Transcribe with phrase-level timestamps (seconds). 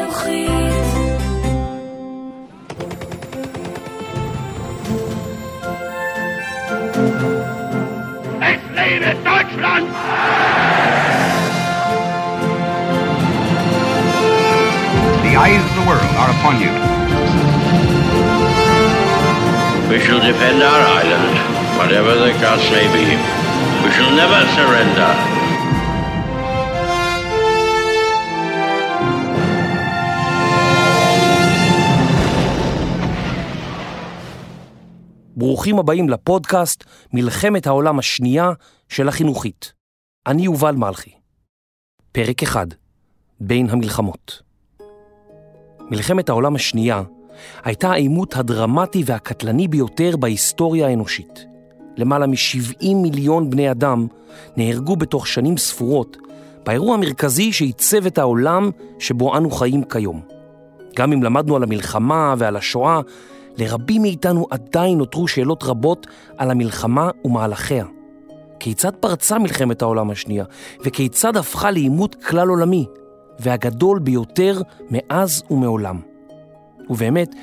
[0.00, 0.40] החינוכית.
[8.40, 9.86] Es lebe Deutschland!
[15.22, 16.72] The eyes of the world are upon you.
[19.90, 21.36] We shall defend our island,
[21.78, 23.06] whatever the cost may be.
[23.84, 25.29] We shall never surrender.
[35.41, 38.51] ברוכים הבאים לפודקאסט מלחמת העולם השנייה
[38.89, 39.73] של החינוכית.
[40.27, 41.11] אני יובל מלכי.
[42.11, 42.67] פרק 1
[43.39, 44.41] בין המלחמות.
[45.91, 47.03] מלחמת העולם השנייה
[47.63, 51.45] הייתה העימות הדרמטי והקטלני ביותר בהיסטוריה האנושית.
[51.97, 54.07] למעלה מ-70 מיליון בני אדם
[54.57, 56.17] נהרגו בתוך שנים ספורות
[56.65, 60.21] באירוע המרכזי שעיצב את העולם שבו אנו חיים כיום.
[60.95, 63.01] גם אם למדנו על המלחמה ועל השואה,
[63.61, 67.85] לרבים מאיתנו עדיין נותרו שאלות רבות על המלחמה ומהלכיה.
[68.59, 70.45] כיצד פרצה מלחמת העולם השנייה,
[70.85, 72.85] וכיצד הפכה לעימות כלל עולמי,
[73.39, 75.99] והגדול ביותר מאז ומעולם.
[76.89, 77.35] ובאמת,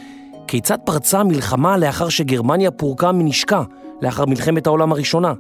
[0.49, 3.63] כיצד פרצה המלחמה לאחר שגרמניה פורקה מנשקה
[4.03, 5.33] לאחר מלחמת העולם הראשונה?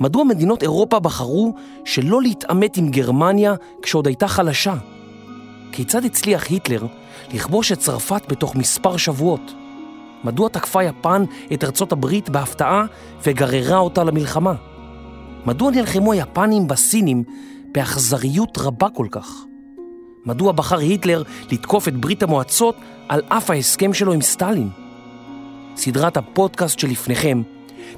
[0.00, 4.74] מדוע מדינות אירופה בחרו שלא להתעמת עם גרמניה כשעוד הייתה חלשה?
[5.72, 6.86] כיצד הצליח היטלר
[7.34, 9.61] לכבוש את צרפת בתוך מספר שבועות?
[10.24, 12.84] מדוע תקפה יפן את ארצות הברית בהפתעה
[13.26, 14.54] וגררה אותה למלחמה?
[15.46, 17.24] מדוע נלחמו היפנים בסינים
[17.72, 19.34] באכזריות רבה כל כך?
[20.26, 22.76] מדוע בחר היטלר לתקוף את ברית המועצות
[23.08, 24.68] על אף ההסכם שלו עם סטלין?
[25.76, 27.42] סדרת הפודקאסט שלפניכם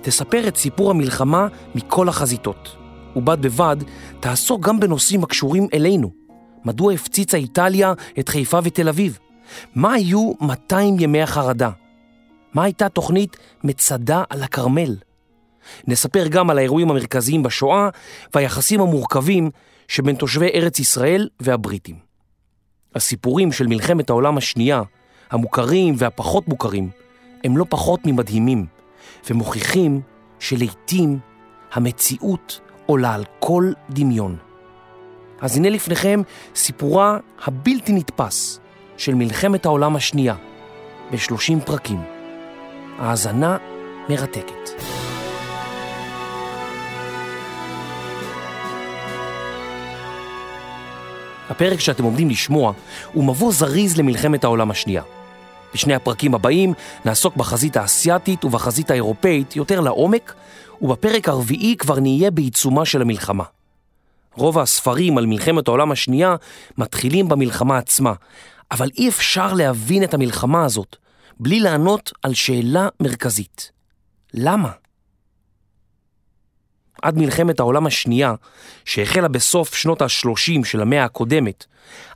[0.02, 2.76] תספר את סיפור המלחמה מכל החזיתות,
[3.16, 3.76] ובד בבד
[4.20, 6.10] תעסוק גם בנושאים הקשורים אלינו.
[6.64, 9.18] מדוע הפציצה איטליה את חיפה ותל אביב?
[9.74, 11.70] מה היו 200 ימי החרדה?
[12.54, 14.96] מה הייתה תוכנית מצדה על הכרמל?
[15.86, 17.88] נספר גם על האירועים המרכזיים בשואה
[18.34, 19.50] והיחסים המורכבים
[19.88, 21.96] שבין תושבי ארץ ישראל והבריטים.
[22.94, 24.82] הסיפורים של מלחמת העולם השנייה,
[25.30, 26.90] המוכרים והפחות מוכרים,
[27.44, 28.66] הם לא פחות ממדהימים,
[29.30, 30.00] ומוכיחים
[30.38, 31.18] שלעיתים
[31.72, 34.36] המציאות עולה על כל דמיון.
[35.40, 36.22] אז הנה לפניכם
[36.54, 38.60] סיפורה הבלתי נתפס
[38.96, 40.34] של מלחמת העולם השנייה,
[41.10, 42.13] ב-30 פרקים.
[42.98, 43.56] האזנה
[44.08, 44.70] מרתקת.
[51.50, 52.72] הפרק שאתם עומדים לשמוע
[53.12, 55.02] הוא מבוא זריז למלחמת העולם השנייה.
[55.74, 56.74] בשני הפרקים הבאים
[57.04, 60.34] נעסוק בחזית האסייתית ובחזית האירופאית יותר לעומק,
[60.82, 63.44] ובפרק הרביעי כבר נהיה בעיצומה של המלחמה.
[64.34, 66.36] רוב הספרים על מלחמת העולם השנייה
[66.78, 68.12] מתחילים במלחמה עצמה,
[68.70, 70.96] אבל אי אפשר להבין את המלחמה הזאת
[71.40, 73.72] בלי לענות על שאלה מרכזית.
[74.34, 74.70] למה?
[77.02, 78.34] עד מלחמת העולם השנייה,
[78.84, 81.64] שהחלה בסוף שנות ה-30 של המאה הקודמת,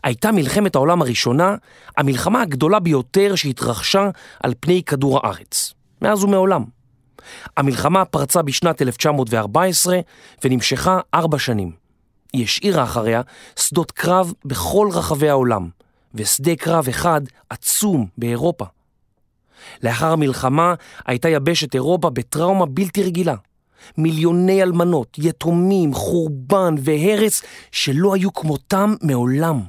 [0.05, 1.57] הייתה מלחמת העולם הראשונה
[1.97, 4.11] המלחמה הגדולה ביותר שהתרחשה
[4.43, 6.65] על פני כדור הארץ, מאז ומעולם.
[7.57, 9.99] המלחמה פרצה בשנת 1914
[10.45, 11.73] ונמשכה ארבע שנים.
[12.33, 13.23] היא השאירה אחריה
[13.57, 15.69] שדות קרב בכל רחבי העולם,
[16.15, 18.65] ושדה קרב אחד עצום באירופה.
[19.83, 20.75] לאחר המלחמה
[21.07, 23.35] הייתה יבשת אירופה בטראומה בלתי רגילה.
[23.99, 27.43] מיליוני אלמנות, יתומים, חורבן והרס
[27.73, 29.61] שלא היו כמותם מעולם.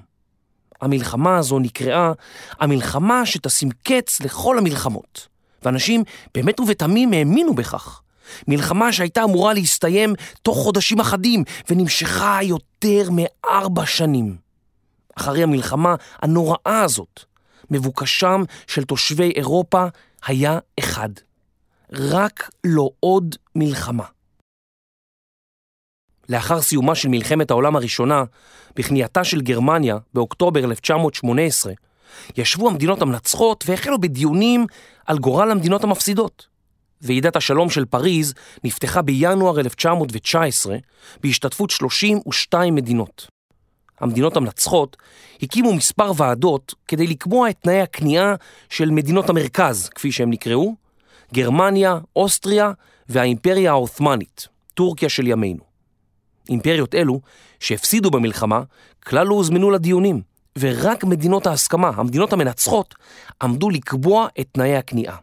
[0.81, 2.11] המלחמה הזו נקראה
[2.59, 5.27] המלחמה שתשים קץ לכל המלחמות.
[5.63, 8.01] ואנשים באמת ובתמים האמינו בכך.
[8.47, 14.35] מלחמה שהייתה אמורה להסתיים תוך חודשים אחדים ונמשכה יותר מארבע שנים.
[15.15, 17.25] אחרי המלחמה הנוראה הזאת,
[17.71, 19.85] מבוקשם של תושבי אירופה
[20.25, 21.09] היה אחד.
[21.91, 24.05] רק לא עוד מלחמה.
[26.29, 28.23] לאחר סיומה של מלחמת העולם הראשונה,
[28.75, 31.73] בכניעתה של גרמניה באוקטובר 1918,
[32.37, 34.65] ישבו המדינות המנצחות והחלו בדיונים
[35.05, 36.47] על גורל המדינות המפסידות.
[37.01, 38.33] ועידת השלום של פריז
[38.63, 40.77] נפתחה בינואר 1919
[41.23, 43.38] בהשתתפות 32 מדינות.
[43.99, 44.97] המדינות המנצחות
[45.41, 48.35] הקימו מספר ועדות כדי לקבוע את תנאי הכניעה
[48.69, 50.75] של מדינות המרכז, כפי שהם נקראו,
[51.33, 52.71] גרמניה, אוסטריה
[53.09, 55.63] והאימפריה העות'מאנית, טורקיה של ימינו.
[56.49, 57.21] אימפריות אלו,
[57.59, 58.61] שהפסידו במלחמה,
[59.03, 60.21] כלל לא הוזמנו לדיונים,
[60.59, 62.95] ורק מדינות ההסכמה, המדינות המנצחות,
[63.41, 65.17] עמדו לקבוע את תנאי הכניעה.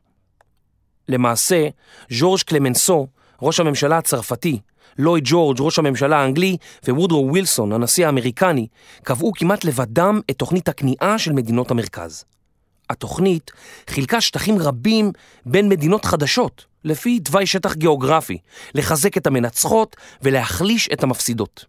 [1.08, 1.68] למעשה,
[2.10, 3.06] ז'ורג' קלמנסו,
[3.42, 4.60] ראש הממשלה הצרפתי,
[4.98, 6.56] לואי ג'ורג', ראש הממשלה האנגלי,
[6.88, 8.66] ווודרו ווילסון, הנשיא האמריקני,
[9.02, 12.24] קבעו כמעט לבדם את תוכנית הכניעה של מדינות המרכז.
[12.90, 13.50] התוכנית
[13.90, 15.12] חילקה שטחים רבים
[15.46, 18.38] בין מדינות חדשות, לפי תוואי שטח גיאוגרפי,
[18.74, 21.64] לחזק את המנצחות ולהחליש את המפסידות.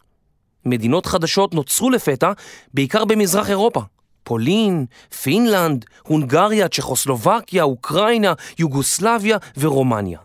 [0.64, 2.32] מדינות חדשות נוצרו לפתע
[2.74, 3.80] בעיקר במזרח אירופה.
[4.22, 4.86] פולין,
[5.22, 10.18] פינלנד, הונגריה, צ'כוסלובקיה, אוקראינה, יוגוסלביה ורומניה.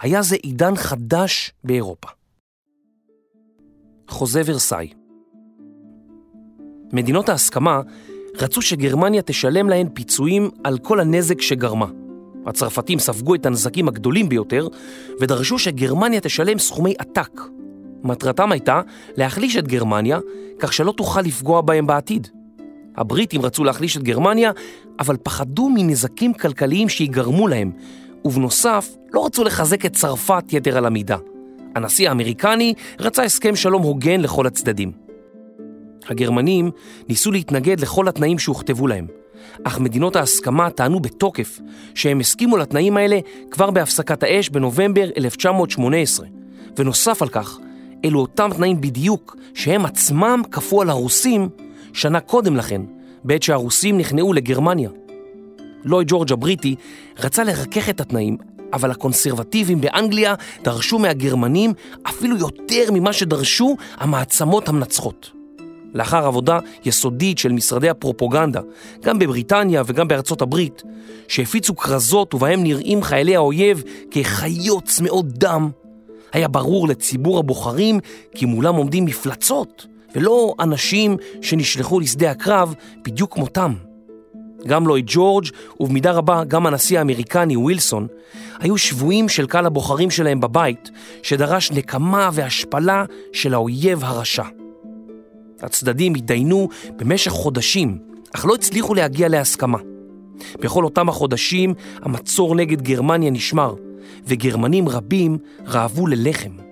[0.00, 2.17] היה זה עידן חדש באירופה.
[4.08, 4.88] חוזה ורסאי
[6.92, 7.80] מדינות ההסכמה
[8.40, 11.86] רצו שגרמניה תשלם להן פיצויים על כל הנזק שגרמה.
[12.46, 14.68] הצרפתים ספגו את הנזקים הגדולים ביותר
[15.20, 17.40] ודרשו שגרמניה תשלם סכומי עתק.
[18.02, 18.80] מטרתם הייתה
[19.16, 20.18] להחליש את גרמניה
[20.58, 22.28] כך שלא תוכל לפגוע בהם בעתיד.
[22.96, 24.50] הבריטים רצו להחליש את גרמניה,
[25.00, 27.70] אבל פחדו מנזקים כלכליים שיגרמו להם,
[28.24, 31.16] ובנוסף, לא רצו לחזק את צרפת יתר על המידה.
[31.78, 34.92] הנשיא האמריקני רצה הסכם שלום הוגן לכל הצדדים.
[36.08, 36.70] הגרמנים
[37.08, 39.06] ניסו להתנגד לכל התנאים שהוכתבו להם,
[39.64, 41.58] אך מדינות ההסכמה טענו בתוקף
[41.94, 43.18] שהם הסכימו לתנאים האלה
[43.50, 46.26] כבר בהפסקת האש בנובמבר 1918,
[46.78, 47.58] ונוסף על כך,
[48.04, 51.48] אלו אותם תנאים בדיוק שהם עצמם כפו על הרוסים
[51.92, 52.82] שנה קודם לכן,
[53.24, 54.90] בעת שהרוסים נכנעו לגרמניה.
[55.84, 56.74] לואי ג'ורג' הבריטי
[57.18, 58.36] רצה לרכך את התנאים,
[58.72, 60.34] אבל הקונסרבטיבים באנגליה
[60.64, 61.72] דרשו מהגרמנים
[62.08, 65.30] אפילו יותר ממה שדרשו המעצמות המנצחות.
[65.94, 68.60] לאחר עבודה יסודית של משרדי הפרופוגנדה,
[69.02, 70.82] גם בבריטניה וגם בארצות הברית,
[71.28, 75.70] שהפיצו כרזות ובהם נראים חיילי האויב כחיות צמאות דם,
[76.32, 78.00] היה ברור לציבור הבוחרים
[78.34, 82.74] כי מולם עומדים מפלצות, ולא אנשים שנשלחו לשדה הקרב
[83.04, 83.74] בדיוק כמותם.
[84.68, 85.46] גם לואי ג'ורג'
[85.80, 88.06] ובמידה רבה גם הנשיא האמריקני ווילסון
[88.60, 90.90] היו שבויים של קהל הבוחרים שלהם בבית
[91.22, 94.44] שדרש נקמה והשפלה של האויב הרשע.
[95.62, 97.98] הצדדים התדיינו במשך חודשים,
[98.34, 99.78] אך לא הצליחו להגיע להסכמה.
[100.60, 103.74] בכל אותם החודשים המצור נגד גרמניה נשמר,
[104.26, 106.67] וגרמנים רבים רעבו ללחם.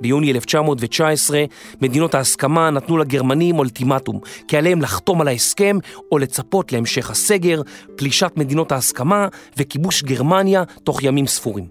[0.00, 1.44] ביוני 1919
[1.80, 5.78] מדינות ההסכמה נתנו לגרמנים אולטימטום, כי עליהם לחתום על ההסכם
[6.12, 7.62] או לצפות להמשך הסגר,
[7.96, 11.66] פלישת מדינות ההסכמה וכיבוש גרמניה תוך ימים ספורים.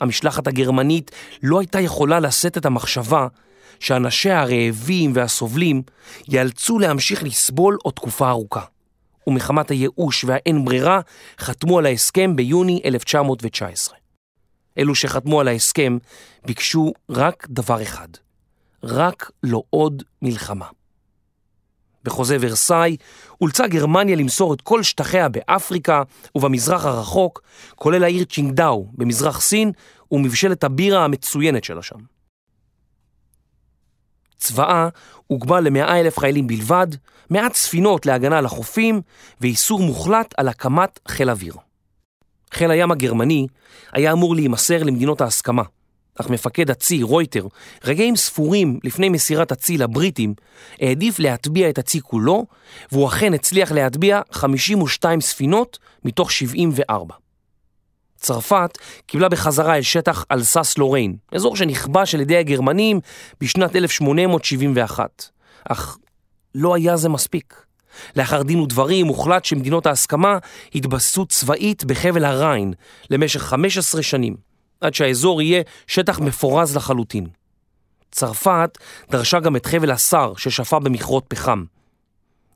[0.00, 1.10] המשלחת הגרמנית
[1.42, 3.26] לא הייתה יכולה לשאת את המחשבה
[3.80, 5.82] שאנשיה הרעבים והסובלים
[6.28, 8.60] ייאלצו להמשיך לסבול עוד תקופה ארוכה.
[9.26, 11.00] ומחמת הייאוש והאין ברירה
[11.38, 14.05] חתמו על ההסכם ביוני 1919.
[14.78, 15.98] אלו שחתמו על ההסכם
[16.44, 18.08] ביקשו רק דבר אחד,
[18.82, 20.66] רק לא עוד מלחמה.
[22.04, 22.96] בחוזה ורסאי
[23.40, 26.02] אולצה גרמניה למסור את כל שטחיה באפריקה
[26.34, 27.42] ובמזרח הרחוק,
[27.74, 29.72] כולל העיר צ'ינגדאו במזרח סין
[30.12, 31.98] ומבשלת הבירה המצוינת שלה שם.
[34.36, 34.88] צבאה
[35.26, 36.86] הוגבל למאה אלף חיילים בלבד,
[37.30, 39.00] מעט ספינות להגנה על החופים
[39.40, 41.54] ואיסור מוחלט על הקמת חיל אוויר.
[42.52, 43.46] חיל הים הגרמני
[43.92, 45.62] היה אמור להימסר למדינות ההסכמה,
[46.20, 47.46] אך מפקד הצי, רויטר,
[47.84, 50.34] רגעים ספורים לפני מסירת הצי לבריטים,
[50.80, 52.46] העדיף להטביע את הצי כולו,
[52.92, 57.14] והוא אכן הצליח להטביע 52 ספינות מתוך 74.
[58.16, 63.00] צרפת קיבלה בחזרה אל שטח אלסס לוריין, אזור שנכבש על ידי הגרמנים
[63.40, 65.24] בשנת 1871,
[65.64, 65.98] אך
[66.54, 67.65] לא היה זה מספיק.
[68.16, 70.38] לאחר דין ודברים הוחלט שמדינות ההסכמה
[70.74, 72.72] התבססו צבאית בחבל הריין
[73.10, 74.36] למשך 15 שנים,
[74.80, 77.26] עד שהאזור יהיה שטח מפורז לחלוטין.
[78.10, 78.78] צרפת
[79.10, 81.64] דרשה גם את חבל הסר ששפע במכרות פחם.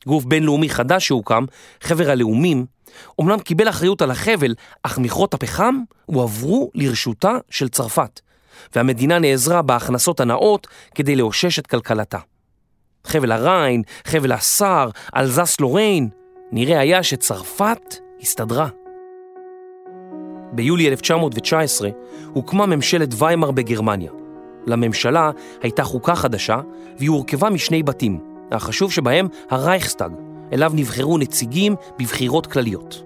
[0.06, 1.44] גוף בינלאומי חדש שהוקם,
[1.80, 2.66] חבר הלאומים,
[3.18, 8.20] אומנם קיבל אחריות על החבל, אך מכרות הפחם הועברו לרשותה של צרפת,
[8.74, 12.18] והמדינה נעזרה בהכנסות הנאות כדי לאושש את כלכלתה.
[13.04, 16.08] חבל הריין, חבל הסער, אלזס לוריין,
[16.52, 18.68] נראה היה שצרפת הסתדרה.
[20.52, 21.88] ביולי 1919
[22.32, 24.12] הוקמה ממשלת ויימר בגרמניה.
[24.66, 25.30] לממשלה
[25.62, 26.60] הייתה חוקה חדשה
[26.98, 28.18] והיא הורכבה משני בתים,
[28.50, 30.12] החשוב שבהם הרייכסטאג,
[30.52, 33.02] אליו נבחרו נציגים בבחירות כלליות.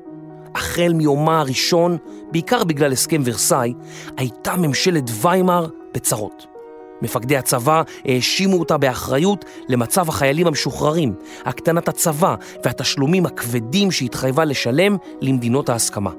[0.54, 1.96] החל מיומה הראשון,
[2.32, 3.74] בעיקר בגלל הסכם ורסאי,
[4.16, 6.53] הייתה ממשלת ויימר בצרות.
[7.02, 12.34] מפקדי הצבא האשימו אותה באחריות למצב החיילים המשוחררים, הקטנת הצבא
[12.64, 16.10] והתשלומים הכבדים שהתחייבה לשלם למדינות ההסכמה.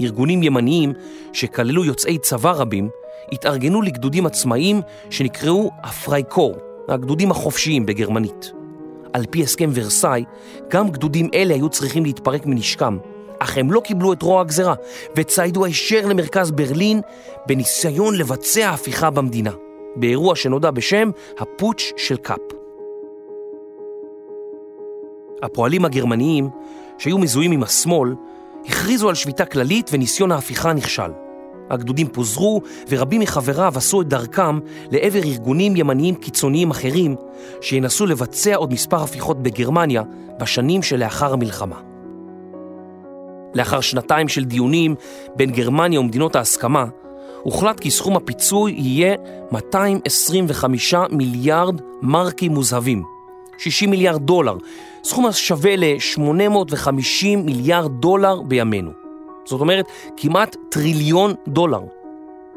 [0.00, 0.92] ארגונים ימניים,
[1.32, 2.88] שכללו יוצאי צבא רבים,
[3.32, 4.80] התארגנו לגדודים עצמאיים
[5.10, 6.54] שנקראו הפרייקור,
[6.88, 8.52] הגדודים החופשיים בגרמנית.
[9.12, 10.24] על פי הסכם ורסאי,
[10.70, 12.98] גם גדודים אלה היו צריכים להתפרק מנשקם,
[13.38, 14.74] אך הם לא קיבלו את רוע הגזרה
[15.16, 17.00] וצעדו הישר למרכז ברלין
[17.46, 19.50] בניסיון לבצע הפיכה במדינה,
[19.96, 22.38] באירוע שנודע בשם הפוטש של קאפ.
[25.42, 26.48] הפועלים הגרמניים,
[26.98, 28.14] שהיו מזוהים עם השמאל,
[28.66, 31.10] הכריזו על שביתה כללית וניסיון ההפיכה נכשל.
[31.70, 34.58] הגדודים פוזרו ורבים מחבריו עשו את דרכם
[34.90, 37.16] לעבר ארגונים ימניים קיצוניים אחרים
[37.60, 40.02] שינסו לבצע עוד מספר הפיכות בגרמניה
[40.40, 41.80] בשנים שלאחר המלחמה.
[43.54, 44.94] לאחר שנתיים של דיונים
[45.36, 46.84] בין גרמניה ומדינות ההסכמה,
[47.42, 49.14] הוחלט כי סכום הפיצוי יהיה
[49.52, 53.02] 225 מיליארד מרקים מוזהבים,
[53.58, 54.56] 60 מיליארד דולר,
[55.04, 58.90] סכום השווה ל-850 מיליארד דולר בימינו.
[59.44, 59.84] זאת אומרת,
[60.16, 61.80] כמעט טריליון דולר.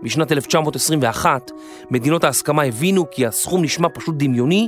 [0.04, 1.52] בשנת 1921,
[1.92, 4.68] מדינות ההסכמה הבינו כי הסכום נשמע פשוט דמיוני,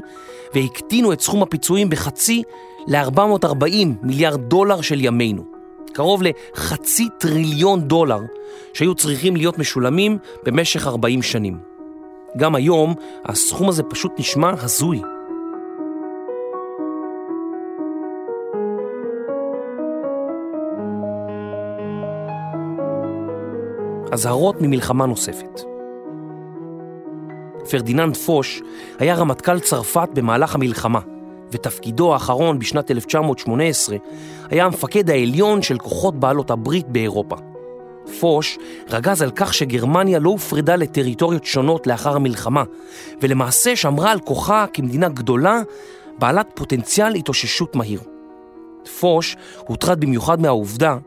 [0.55, 2.43] והקטינו את סכום הפיצויים בחצי
[2.87, 5.56] ל-440 מיליארד דולר של ימינו.
[5.97, 8.19] קרוב לחצי טריליון דולר
[8.73, 11.57] שהיו צריכים להיות משולמים במשך 40 שנים.
[12.37, 12.93] גם היום,
[13.25, 15.01] הסכום הזה פשוט נשמע הזוי.
[24.11, 25.61] אזהרות ממלחמה נוספת.
[27.71, 28.61] פרדיננד פוש
[28.99, 30.99] היה רמטכ"ל צרפת במהלך המלחמה,
[31.51, 33.97] ותפקידו האחרון בשנת 1918
[34.49, 37.35] היה המפקד העליון של כוחות בעלות הברית באירופה.
[38.19, 38.57] פוש
[38.89, 42.63] רגז על כך שגרמניה לא הופרדה לטריטוריות שונות לאחר המלחמה,
[43.21, 45.61] ולמעשה שמרה על כוחה כמדינה גדולה
[46.19, 48.01] בעלת פוטנציאל התאוששות מהיר.
[48.99, 50.97] פוש הוטרד במיוחד מהעובדה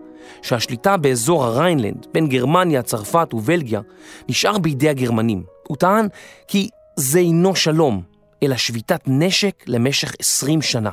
[0.42, 3.80] שהשליטה באזור הריינלנד בין גרמניה, צרפת ובלגיה
[4.28, 5.42] נשאר בידי הגרמנים.
[5.68, 6.08] הוא טען
[6.48, 8.02] כי זה אינו שלום,
[8.42, 10.90] אלא שביתת נשק למשך 20 שנה.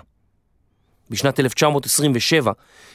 [1.09, 2.51] בשנת 1927,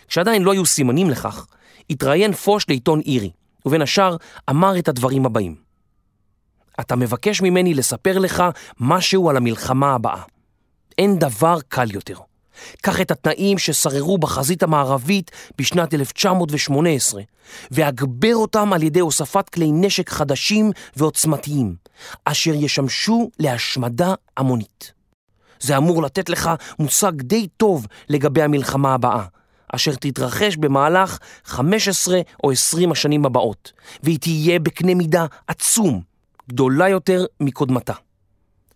[0.09, 1.47] כשעדיין לא היו סימנים לכך,
[1.91, 3.31] התראיין פוש לעיתון אירי,
[3.67, 4.17] ובין השאר
[4.51, 5.57] אמר את הדברים הבאים:
[6.81, 8.43] אתה מבקש ממני לספר לך
[8.81, 10.23] משהו על המלחמה הבאה.
[10.99, 12.19] אין דבר קל יותר.
[12.83, 17.23] קח את התנאים ששררו בחזית המערבית בשנת 1918
[17.71, 21.75] והגבר אותם על ידי הוספת כלי נשק חדשים ועוצמתיים,
[22.25, 24.93] אשר ישמשו להשמדה המונית.
[25.61, 29.25] זה אמור לתת לך מושג די טוב לגבי המלחמה הבאה,
[29.69, 36.03] אשר תתרחש במהלך 15 או 20 השנים הבאות, והיא תהיה בקנה מידה עצום,
[36.49, 37.93] גדולה יותר מקודמתה.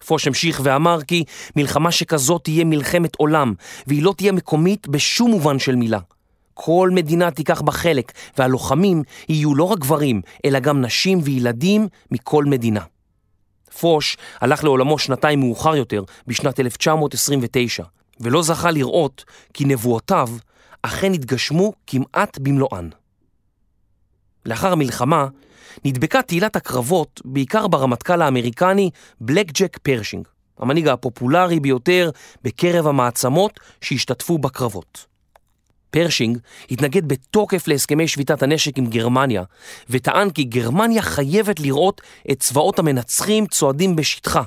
[0.06, 1.24] פוש המשיך ואמר כי
[1.56, 3.54] מלחמה שכזאת תהיה מלחמת עולם,
[3.86, 5.98] והיא לא תהיה מקומית בשום מובן של מילה.
[6.54, 12.44] כל מדינה תיקח בה חלק, והלוחמים יהיו לא רק גברים, אלא גם נשים וילדים מכל
[12.44, 12.80] מדינה.
[13.80, 17.84] פוש הלך לעולמו שנתיים מאוחר יותר, בשנת 1929,
[18.20, 19.24] ולא זכה לראות
[19.54, 20.28] כי נבואותיו
[20.82, 22.88] אכן התגשמו כמעט במלואן.
[24.46, 25.26] לאחר המלחמה
[25.84, 28.90] נדבקה תהילת הקרבות בעיקר ברמטכ"ל האמריקני
[29.20, 30.28] בלק ג'ק פרשינג,
[30.58, 32.10] המנהיג הפופולרי ביותר
[32.42, 35.06] בקרב המעצמות שהשתתפו בקרבות.
[35.90, 36.38] פרשינג
[36.70, 39.42] התנגד בתוקף להסכמי שביתת הנשק עם גרמניה,
[39.90, 44.42] וטען כי גרמניה חייבת לראות את צבאות המנצחים צועדים בשטחה,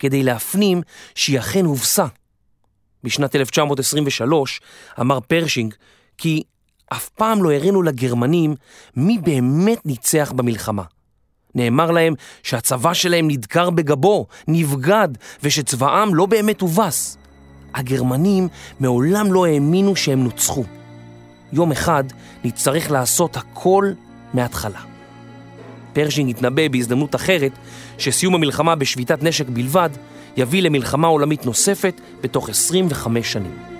[0.00, 0.82] כדי להפנים
[1.14, 2.06] שהיא אכן הובסה.
[3.04, 4.60] בשנת 1923
[5.00, 5.74] אמר פרשינג
[6.18, 6.42] כי
[6.96, 8.54] אף פעם לא הראינו לגרמנים
[8.96, 10.82] מי באמת ניצח במלחמה.
[11.54, 15.08] נאמר להם שהצבא שלהם נדקר בגבו, נבגד,
[15.42, 17.18] ושצבאם לא באמת הובס.
[17.74, 18.48] הגרמנים
[18.80, 20.64] מעולם לא האמינו שהם נוצחו.
[21.52, 22.04] יום אחד
[22.44, 23.92] נצטרך לעשות הכל
[24.34, 24.80] מההתחלה.
[25.92, 27.52] פרשינג התנבא בהזדמנות אחרת
[27.98, 29.90] שסיום המלחמה בשביתת נשק בלבד
[30.36, 33.73] יביא למלחמה עולמית נוספת בתוך 25 שנים.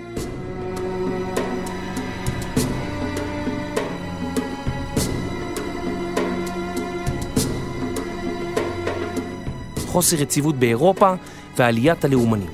[9.95, 11.13] חוסר יציבות באירופה
[11.57, 12.47] ועליית הלאומנים.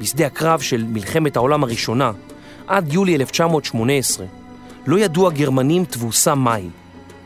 [0.00, 2.12] בשדה הקרב של מלחמת העולם הראשונה,
[2.66, 4.26] עד יולי 1918,
[4.86, 6.68] לא ידעו הגרמנים תבוסה מהי.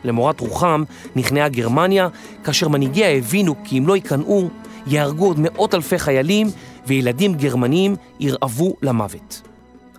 [0.03, 0.83] למורת רוחם
[1.15, 2.07] נכנעה גרמניה,
[2.43, 4.49] כאשר מנהיגיה הבינו כי אם לא ייכנעו,
[4.87, 6.47] יהרגו עוד מאות אלפי חיילים
[6.87, 9.41] וילדים גרמנים ירעבו למוות.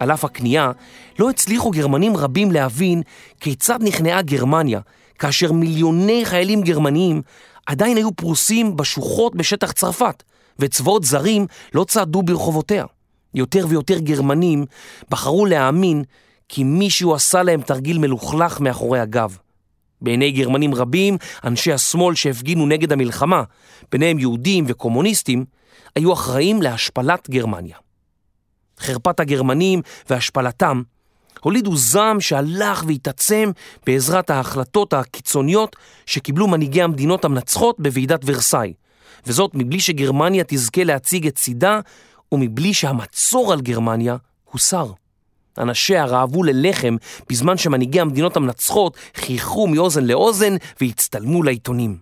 [0.00, 0.72] על אף הכניעה,
[1.18, 3.02] לא הצליחו גרמנים רבים להבין
[3.40, 4.80] כיצד נכנעה גרמניה
[5.18, 7.23] כאשר מיליוני חיילים גרמניים
[7.66, 10.23] עדיין היו פרוסים בשוחות בשטח צרפת,
[10.59, 12.85] וצבאות זרים לא צעדו ברחובותיה.
[13.35, 14.64] יותר ויותר גרמנים
[15.11, 16.04] בחרו להאמין
[16.49, 19.38] כי מישהו עשה להם תרגיל מלוכלך מאחורי הגב.
[20.00, 23.42] בעיני גרמנים רבים, אנשי השמאל שהפגינו נגד המלחמה,
[23.92, 25.44] ביניהם יהודים וקומוניסטים,
[25.97, 27.76] היו אחראים להשפלת גרמניה.
[28.80, 30.83] חרפת הגרמנים והשפלתם
[31.44, 33.50] הולידו זעם שהלך והתעצם
[33.86, 38.72] בעזרת ההחלטות הקיצוניות שקיבלו מנהיגי המדינות המנצחות בוועידת ורסאי,
[39.26, 41.80] וזאת מבלי שגרמניה תזכה להציג את צידה
[42.32, 44.92] ומבלי שהמצור על גרמניה הוסר.
[45.58, 46.96] אנשיה רעבו ללחם
[47.30, 51.98] בזמן שמנהיגי המדינות המנצחות חייכו מאוזן לאוזן והצטלמו לעיתונים.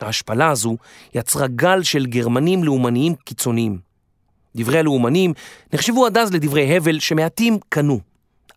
[0.00, 0.76] ההשפלה הזו
[1.14, 3.78] יצרה גל של גרמנים לאומניים קיצוניים.
[4.56, 5.32] דברי הלאומנים
[5.72, 8.09] נחשבו עד אז לדברי הבל שמעטים קנו.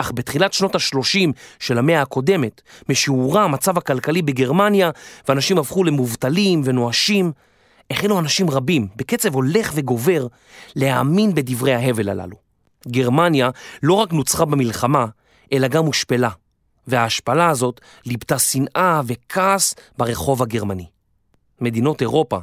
[0.03, 4.89] אך בתחילת שנות ה-30 של המאה הקודמת, משיעורה המצב הכלכלי בגרמניה
[5.27, 7.31] ואנשים הפכו למובטלים ונואשים,
[7.91, 10.27] החלו אנשים רבים, בקצב הולך וגובר,
[10.75, 12.35] להאמין בדברי ההבל הללו.
[12.87, 13.49] גרמניה
[13.83, 15.05] לא רק נוצחה במלחמה,
[15.53, 16.29] אלא גם הושפלה,
[16.87, 20.85] וההשפלה הזאת ליבתה שנאה וכעס ברחוב הגרמני.
[21.61, 22.37] מדינות אירופה,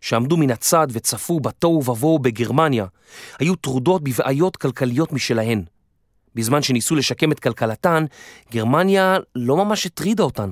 [0.00, 2.86] שעמדו מן הצד וצפו בתוהו ובוהו בגרמניה,
[3.38, 5.64] היו טרודות בבעיות כלכליות משלהן.
[6.34, 8.04] בזמן שניסו לשקם את כלכלתן,
[8.52, 10.50] גרמניה לא ממש הטרידה אותן.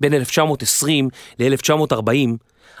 [0.00, 1.08] בין 1920
[1.38, 2.36] ל-1940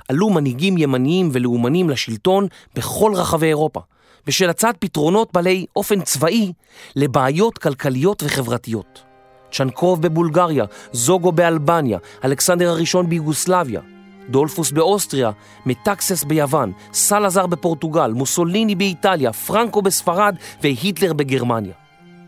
[0.08, 3.80] עלו מנהיגים ימניים ולאומנים לשלטון בכל רחבי אירופה,
[4.26, 6.52] בשל הצעת פתרונות בעלי אופן צבאי
[6.96, 9.02] לבעיות כלכליות וחברתיות.
[9.52, 13.80] צ'נקוב בבולגריה, זוגו באלבניה, אלכסנדר הראשון ביוגוסלביה,
[14.28, 15.30] דולפוס באוסטריה,
[15.66, 21.72] מטקסס ביוון, סלאזר בפורטוגל, מוסוליני באיטליה, פרנקו בספרד והיטלר בגרמניה.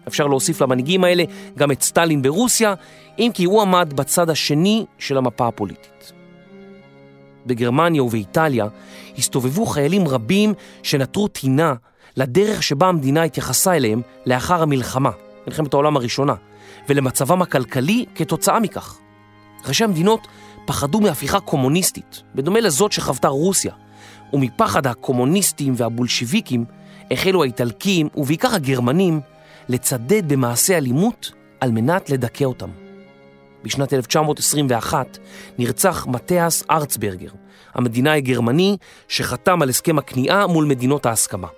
[0.08, 1.24] אפשר להוסיף למנהיגים האלה
[1.58, 2.74] גם את סטלין ברוסיה,
[3.18, 6.12] אם כי הוא עמד בצד השני של המפה הפוליטית.
[7.46, 8.66] בגרמניה ובאיטליה
[9.18, 11.74] הסתובבו חיילים רבים שנטרו טינה
[12.16, 15.10] לדרך שבה המדינה התייחסה אליהם לאחר המלחמה,
[15.46, 16.34] מלחמת העולם הראשונה,
[16.88, 18.98] ולמצבם הכלכלי כתוצאה מכך.
[19.68, 20.26] ראשי המדינות
[20.64, 23.72] פחדו מהפיכה קומוניסטית, בדומה לזאת שחוותה רוסיה,
[24.32, 26.64] ומפחד הקומוניסטים והבולשיביקים
[27.10, 29.20] החלו האיטלקים, ובעיקר הגרמנים,
[29.68, 32.70] לצדד במעשי אלימות על מנת לדכא אותם.
[33.62, 35.18] בשנת 1921
[35.58, 37.30] נרצח מתיאס ארצברגר,
[37.74, 38.76] המדינאי הגרמני
[39.08, 41.48] שחתם על הסכם הכניעה מול מדינות ההסכמה.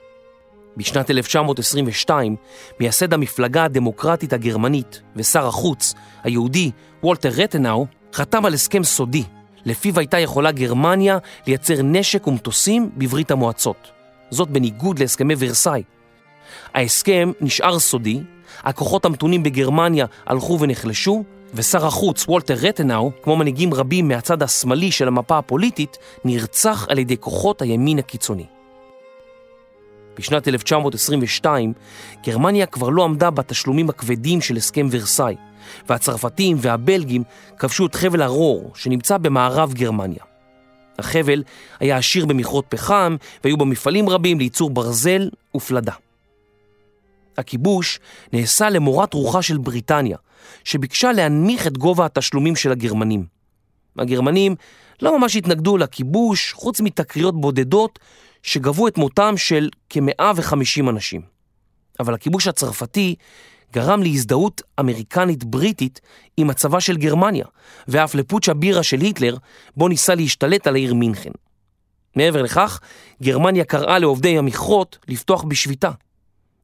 [0.76, 2.36] בשנת 1922,
[2.80, 6.70] מייסד המפלגה הדמוקרטית הגרמנית ושר החוץ, היהודי
[7.02, 9.24] וולטר רטנאו, חתם על הסכם סודי,
[9.64, 13.90] לפיו הייתה יכולה גרמניה לייצר נשק ומטוסים בברית המועצות.
[14.30, 15.82] זאת בניגוד להסכמי ורסאי.
[16.74, 18.20] ההסכם נשאר סודי,
[18.62, 25.08] הכוחות המתונים בגרמניה הלכו ונחלשו, ושר החוץ וולטר רטנאו, כמו מנהיגים רבים מהצד השמאלי של
[25.08, 28.46] המפה הפוליטית, נרצח על ידי כוחות הימין הקיצוני.
[30.18, 31.72] בשנת 1922,
[32.26, 35.36] גרמניה כבר לא עמדה בתשלומים הכבדים של הסכם ורסאי,
[35.88, 37.22] והצרפתים והבלגים
[37.58, 40.24] כבשו את חבל הרור שנמצא במערב גרמניה.
[40.98, 41.42] החבל
[41.80, 45.92] היה עשיר במכרות פחם והיו בו מפעלים רבים לייצור ברזל ופלדה.
[47.38, 48.00] הכיבוש
[48.32, 50.16] נעשה למורת רוחה של בריטניה,
[50.64, 53.24] שביקשה להנמיך את גובה התשלומים של הגרמנים.
[53.98, 54.54] הגרמנים
[55.02, 57.98] לא ממש התנגדו לכיבוש, חוץ מתקריות בודדות
[58.42, 61.20] שגבו את מותם של כ-150 אנשים.
[62.00, 63.14] אבל הכיבוש הצרפתי
[63.72, 66.00] גרם להזדהות אמריקנית-בריטית
[66.36, 67.44] עם הצבא של גרמניה,
[67.88, 69.36] ואף לפוטש הבירה של היטלר,
[69.76, 71.30] בו ניסה להשתלט על העיר מינכן.
[72.16, 72.80] מעבר לכך,
[73.22, 75.90] גרמניה קראה לעובדי המכרות לפתוח בשביתה.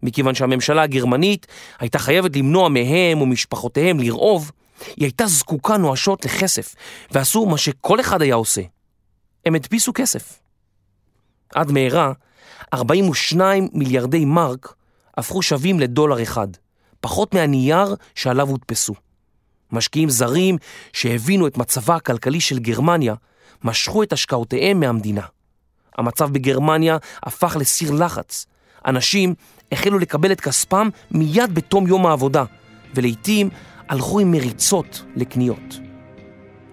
[0.02, 1.46] מכיוון שהממשלה הגרמנית
[1.78, 4.50] הייתה חייבת למנוע מהם ומשפחותיהם לרעוב,
[4.86, 6.74] היא הייתה זקוקה נואשות לכסף,
[7.10, 8.62] ועשו מה שכל אחד היה עושה.
[9.46, 10.40] הם הדפיסו כסף.
[11.54, 12.12] עד מהרה,
[12.74, 14.74] 42 מיליארדי מרק
[15.16, 16.48] הפכו שווים לדולר אחד,
[17.00, 18.94] פחות מהנייר שעליו הודפסו.
[19.72, 20.58] משקיעים זרים
[20.92, 23.14] שהבינו את מצבה הכלכלי של גרמניה,
[23.64, 25.22] משכו את השקעותיהם מהמדינה.
[25.98, 28.46] המצב בגרמניה הפך לסיר לחץ.
[28.86, 29.34] אנשים
[29.72, 32.44] החלו לקבל את כספם מיד בתום יום העבודה,
[32.94, 33.50] ולעיתים
[33.88, 35.78] הלכו עם מריצות לקניות.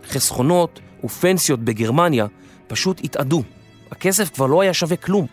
[0.07, 2.25] חסכונות ופנסיות בגרמניה
[2.67, 3.43] פשוט התאדו.
[3.91, 5.27] הכסף כבר לא היה שווה כלום.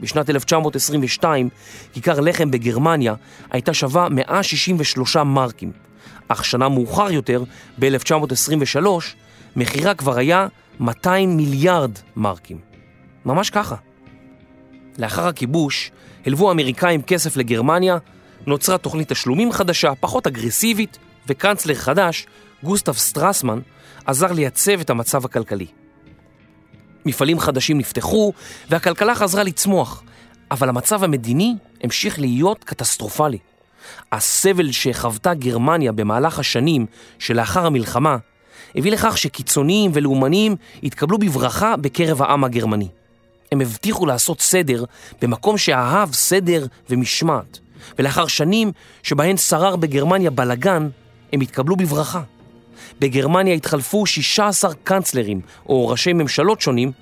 [0.00, 1.48] בשנת 1922,
[1.92, 3.14] כיכר לחם בגרמניה
[3.50, 5.72] הייתה שווה 163 מרקים,
[6.28, 7.44] אך שנה מאוחר יותר,
[7.78, 8.86] ב-1923,
[9.56, 10.46] מחירה כבר היה
[10.80, 12.58] 200 מיליארד מרקים.
[13.24, 13.76] ממש ככה.
[14.98, 15.90] לאחר הכיבוש,
[16.26, 17.98] הלוו האמריקאים כסף לגרמניה,
[18.46, 22.26] נוצרה תוכנית תשלומים חדשה, פחות אגרסיבית, וקנצלר חדש,
[22.62, 23.60] גוסטב סטרסמן,
[24.06, 25.66] עזר לייצב את המצב הכלכלי.
[27.06, 28.32] מפעלים חדשים נפתחו,
[28.70, 30.02] והכלכלה חזרה לצמוח,
[30.50, 33.38] אבל המצב המדיני המשיך להיות קטסטרופלי.
[34.12, 36.86] הסבל שחוותה גרמניה במהלך השנים
[37.18, 38.16] שלאחר המלחמה,
[38.74, 42.88] הביא לכך שקיצוניים ולאומניים התקבלו בברכה בקרב העם הגרמני.
[43.52, 44.84] הם הבטיחו לעשות סדר
[45.22, 47.58] במקום שאהב סדר ומשמעת,
[47.98, 50.88] ולאחר שנים שבהן שרר בגרמניה בלגן,
[51.32, 52.22] הם התקבלו בברכה.
[53.00, 56.92] בגרמניה התחלפו 16 קאנצלרים או ראשי ממשלות שונים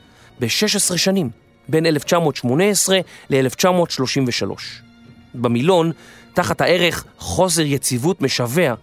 [0.41, 1.31] ב-16 שנים,
[1.69, 2.99] בין 1918
[3.31, 4.53] ל-1933.
[5.35, 5.93] במילון,
[6.35, 8.75] תחת הערך חוסר יציבות משווע,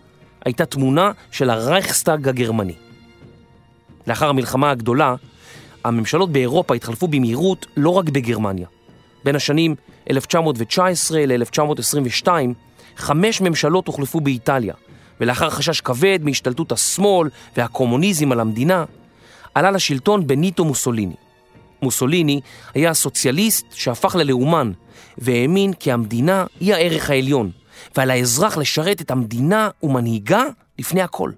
[0.46, 2.76] הייתה תמונה של הרייכסטאג הגרמני.
[4.08, 5.16] לאחר המלחמה הגדולה,
[5.84, 8.68] הממשלות באירופה התחלפו במהירות לא רק בגרמניה.
[9.24, 9.76] בין השנים
[10.10, 12.28] 1919 ל-1922,
[12.98, 14.74] חמש ממשלות הוחלפו באיטליה,
[15.20, 18.86] ולאחר חשש כבד מהשתלטות השמאל והקומוניזם על המדינה,
[19.56, 21.16] עלה לשלטון בניטו מוסוליני.
[21.82, 22.42] מוסוליני
[22.74, 24.72] היה סוציאליסט שהפך ללאומן,
[25.18, 27.52] והאמין כי המדינה היא הערך העליון,
[27.96, 30.44] ועל האזרח לשרת את המדינה ומנהיגה
[30.80, 31.32] לפני הכל.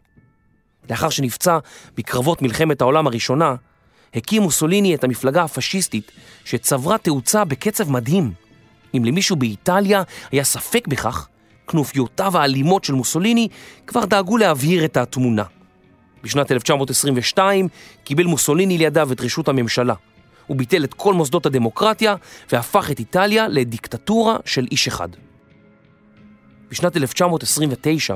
[0.90, 1.58] לאחר שנפצע
[1.98, 3.56] בקרבות מלחמת העולם הראשונה,
[4.14, 6.12] הקים מוסוליני את המפלגה הפשיסטית
[6.46, 8.32] שצברה תאוצה בקצב מדהים.
[8.98, 11.28] אם למישהו באיטליה היה ספק בכך,
[11.68, 13.48] כנופיותיו האלימות של מוסוליני
[13.88, 15.44] כבר דאגו להבהיר את התמונה.
[16.24, 17.68] בשנת 1922
[18.04, 19.94] קיבל מוסוליני לידיו את רשות הממשלה.
[20.48, 22.16] הוא ביטל את כל מוסדות הדמוקרטיה
[22.52, 25.10] והפך את איטליה לדיקטטורה של איש אחד.
[26.72, 28.16] בשנת 1929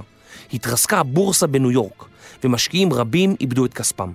[0.54, 2.06] התרסקה הבורסה בניו יורק,
[2.44, 4.12] ומשקיעים רבים איבדו את כספם.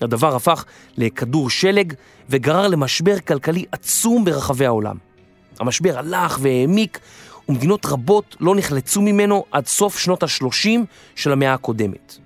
[0.00, 0.64] הדבר הפך
[0.96, 1.94] לכדור שלג
[2.28, 4.96] וגרר למשבר כלכלי עצום ברחבי העולם.
[5.60, 6.98] המשבר הלך והעמיק,
[7.48, 10.68] ומדינות רבות לא נחלצו ממנו עד סוף שנות ה-30
[11.14, 12.18] של המאה הקודמת.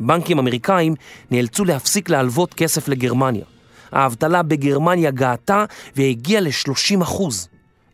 [0.00, 0.94] בנקים אמריקאים
[1.30, 3.44] נאלצו להפסיק להלוות כסף לגרמניה.
[3.92, 5.64] האבטלה בגרמניה גאתה
[5.96, 7.48] והגיעה ל-30 אחוז.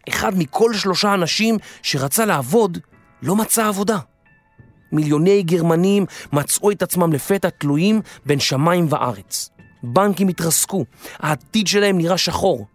[0.08, 2.78] אחד מכל שלושה אנשים שרצה לעבוד
[3.22, 3.98] לא מצא עבודה.
[4.92, 9.50] מיליוני גרמנים מצאו את עצמם לפתע תלויים בין שמיים וארץ.
[9.82, 10.84] בנקים התרסקו,
[11.18, 12.66] העתיד שלהם נראה שחור.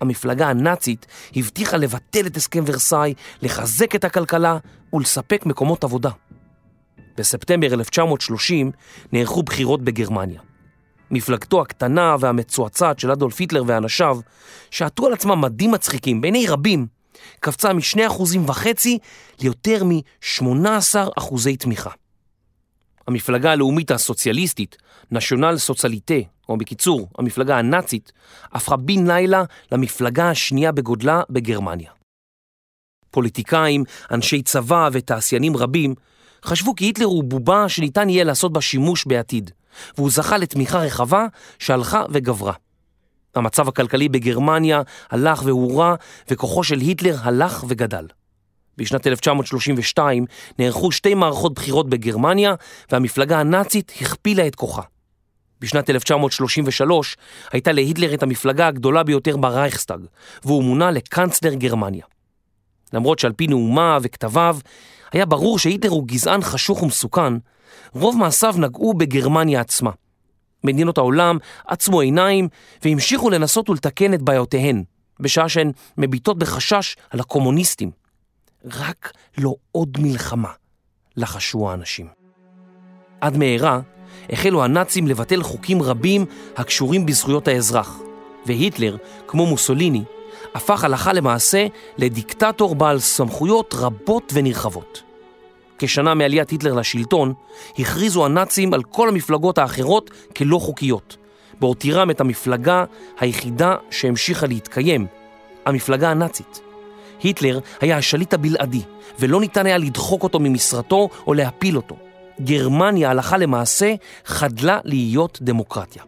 [0.00, 1.06] המפלגה הנאצית
[1.36, 4.58] הבטיחה לבטל את הסכם ורסאי, לחזק את הכלכלה
[4.92, 6.10] ולספק מקומות עבודה.
[7.16, 8.70] בספטמבר 1930
[9.12, 10.40] נערכו בחירות בגרמניה.
[11.10, 14.18] מפלגתו הקטנה והמצועצעת של אדולף היטלר ואנשיו,
[14.70, 16.86] שעטו על עצמם מדים מצחיקים בעיני רבים,
[17.40, 18.88] קפצה מ-2.5%
[19.40, 21.90] ליותר מ-18% אחוזי תמיכה.
[23.06, 24.76] המפלגה הלאומית הסוציאליסטית,
[25.10, 26.14] נשיונל סוציאליטה,
[26.48, 28.12] או בקיצור, המפלגה הנאצית,
[28.52, 31.90] הפכה בן לילה למפלגה השנייה בגודלה בגרמניה.
[33.10, 35.94] פוליטיקאים, אנשי צבא ותעשיינים רבים
[36.44, 39.50] חשבו כי היטלר הוא בובה שניתן יהיה לעשות בה שימוש בעתיד,
[39.96, 41.26] והוא זכה לתמיכה רחבה
[41.58, 42.52] שהלכה וגברה.
[43.34, 45.94] המצב הכלכלי בגרמניה הלך והורע,
[46.30, 48.06] וכוחו של היטלר הלך וגדל.
[48.78, 50.24] בשנת 1932
[50.58, 52.54] נערכו שתי מערכות בחירות בגרמניה,
[52.92, 54.82] והמפלגה הנאצית הכפילה את כוחה.
[55.60, 57.16] בשנת 1933
[57.52, 60.00] הייתה להיטלר את המפלגה הגדולה ביותר ברייכסטאג,
[60.44, 62.04] והוא מונה לקאנצלר גרמניה.
[62.92, 64.58] למרות שעל פי נאומיו וכתביו,
[65.12, 67.32] היה ברור שהיטלר הוא גזען חשוך ומסוכן,
[67.92, 69.90] רוב מעשיו נגעו בגרמניה עצמה.
[70.64, 72.48] מדינות העולם עצמו עיניים
[72.84, 74.84] והמשיכו לנסות ולתקן את בעיותיהן,
[75.20, 78.05] בשעה שהן מביטות בחשש על הקומוניסטים.
[78.64, 80.52] רק לא עוד מלחמה,
[81.16, 82.06] לחשו האנשים.
[83.20, 83.80] עד מהרה
[84.30, 86.24] החלו הנאצים לבטל חוקים רבים
[86.56, 87.98] הקשורים בזכויות האזרח,
[88.46, 90.02] והיטלר, כמו מוסוליני,
[90.54, 91.66] הפך הלכה למעשה
[91.98, 95.02] לדיקטטור בעל סמכויות רבות ונרחבות.
[95.78, 97.34] כשנה מעליית היטלר לשלטון,
[97.78, 101.16] הכריזו הנאצים על כל המפלגות האחרות כלא חוקיות,
[101.60, 102.84] בהותירם את המפלגה
[103.20, 105.06] היחידה שהמשיכה להתקיים,
[105.66, 106.60] המפלגה הנאצית.
[107.26, 108.82] היטלר היה השליט הבלעדי,
[109.18, 111.96] ולא ניתן היה לדחוק אותו ממשרתו או להפיל אותו.
[112.40, 116.02] גרמניה הלכה למעשה חדלה להיות דמוקרטיה.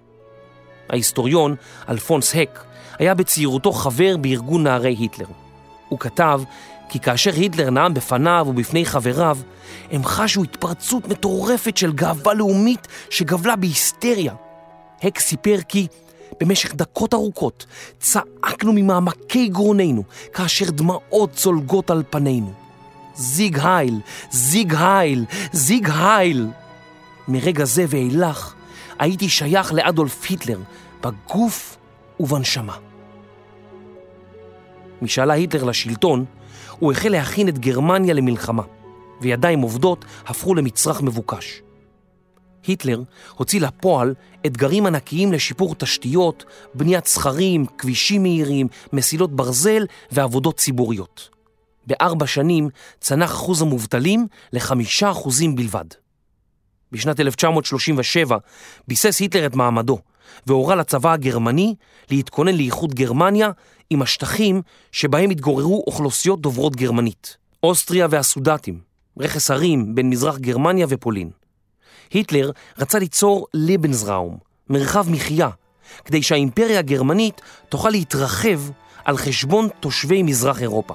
[0.91, 1.55] ההיסטוריון
[1.89, 2.65] אלפונס הק
[2.99, 5.27] היה בצעירותו חבר בארגון נערי היטלר.
[5.89, 6.41] הוא כתב
[6.89, 9.39] כי כאשר היטלר נאם בפניו ובפני חבריו,
[9.91, 14.35] הם חשו התפרצות מטורפת של גאווה לאומית שגבלה בהיסטריה.
[15.03, 15.87] הק סיפר כי
[16.41, 17.67] במשך דקות ארוכות
[18.01, 22.53] צעקנו ממעמקי גרוננו כאשר דמעות צולגות על פנינו.
[23.15, 26.47] זיג הייל, זיג הייל, זיג הייל.
[27.29, 28.55] מרגע זה ואילך
[28.99, 30.61] הייתי שייך לאדולף היטלר
[31.01, 31.77] בגוף
[32.21, 32.77] ובנשמה.
[35.03, 36.25] משעלה היטלר לשלטון,
[36.79, 38.63] הוא החל להכין את גרמניה למלחמה,
[39.21, 41.63] וידיים עובדות הפכו למצרך מבוקש.
[42.69, 43.03] היטלר
[43.35, 44.15] הוציא לפועל
[44.47, 51.29] אתגרים ענקיים לשיפור תשתיות, בניית סכרים, כבישים מהירים, מסילות ברזל ועבודות ציבוריות.
[51.87, 52.69] בארבע שנים
[53.01, 55.85] צנח אחוז המובטלים לחמישה אחוזים בלבד.
[56.93, 58.37] בשנת 1937
[58.89, 59.99] ביסס היטלר את מעמדו
[60.47, 61.75] והורה לצבא הגרמני
[62.11, 63.51] להתכונן לאיחוד גרמניה
[63.91, 68.81] עם השטחים שבהם התגוררו אוכלוסיות דוברות גרמנית, אוסטריה והסודטים,
[69.19, 71.31] רכס הרים בין מזרח גרמניה ופולין.
[72.11, 75.49] היטלר רצה ליצור ליבנזראום, מרחב מחיה,
[76.05, 78.61] כדי שהאימפריה הגרמנית תוכל להתרחב
[79.05, 80.95] על חשבון תושבי מזרח אירופה.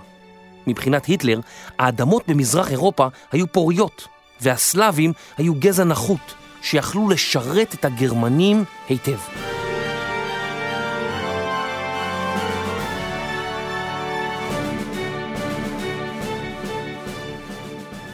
[0.67, 1.39] מבחינת היטלר,
[1.79, 4.07] האדמות במזרח אירופה היו פוריות,
[4.41, 9.17] והסלאבים היו גזע נחות, שיכלו לשרת את הגרמנים היטב.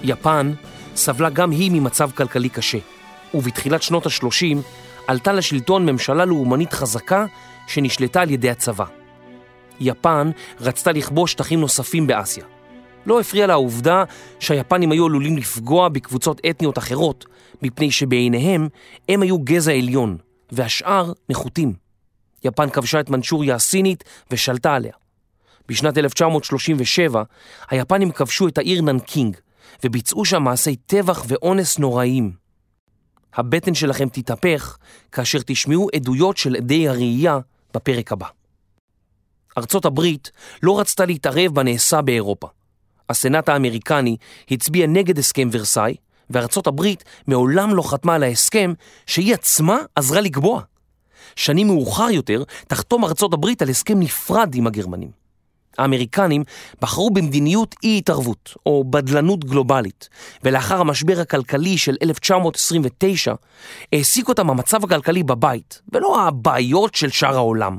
[0.03, 0.51] יפן
[0.99, 2.77] סבלה גם היא ממצב כלכלי קשה,
[3.33, 4.57] ובתחילת שנות ה-30
[5.07, 7.25] עלתה לשלטון ממשלה לאומנית חזקה
[7.67, 8.85] שנשלטה על ידי הצבא.
[9.79, 12.45] יפן רצתה לכבוש שטחים נוספים באסיה.
[13.05, 14.03] לא הפריע לה העובדה
[14.39, 17.25] שהיפנים היו עלולים לפגוע בקבוצות אתניות אחרות,
[17.61, 18.67] מפני שבעיניהם
[19.09, 20.17] הם היו גזע עליון,
[20.51, 21.73] והשאר נחותים.
[22.43, 24.93] יפן כבשה את מנצ'וריה הסינית ושלטה עליה.
[25.67, 27.23] בשנת 1937
[27.69, 29.37] היפנים כבשו את העיר ננקינג,
[29.83, 32.31] וביצעו שם מעשי טבח ואונס נוראיים.
[33.33, 34.77] הבטן שלכם תתהפך
[35.11, 37.39] כאשר תשמעו עדויות של עדי הראייה
[37.73, 38.27] בפרק הבא.
[39.57, 40.31] ארצות הברית
[40.63, 42.47] לא רצתה להתערב בנעשה באירופה.
[43.09, 44.17] הסנאט האמריקני
[44.51, 45.95] הצביע נגד הסכם ורסאי,
[46.29, 48.73] וארצות הברית מעולם לא חתמה על ההסכם
[49.05, 50.61] שהיא עצמה עזרה לקבוע.
[51.35, 55.11] שנים מאוחר יותר תחתום ארצות הברית על הסכם נפרד עם הגרמנים.
[55.79, 56.43] האמריקנים
[56.81, 60.09] בחרו במדיניות אי התערבות, או בדלנות גלובלית,
[60.43, 63.33] ולאחר המשבר הכלכלי של 1929,
[63.93, 67.77] העסיק אותם המצב הכלכלי בבית, ולא הבעיות של שאר העולם.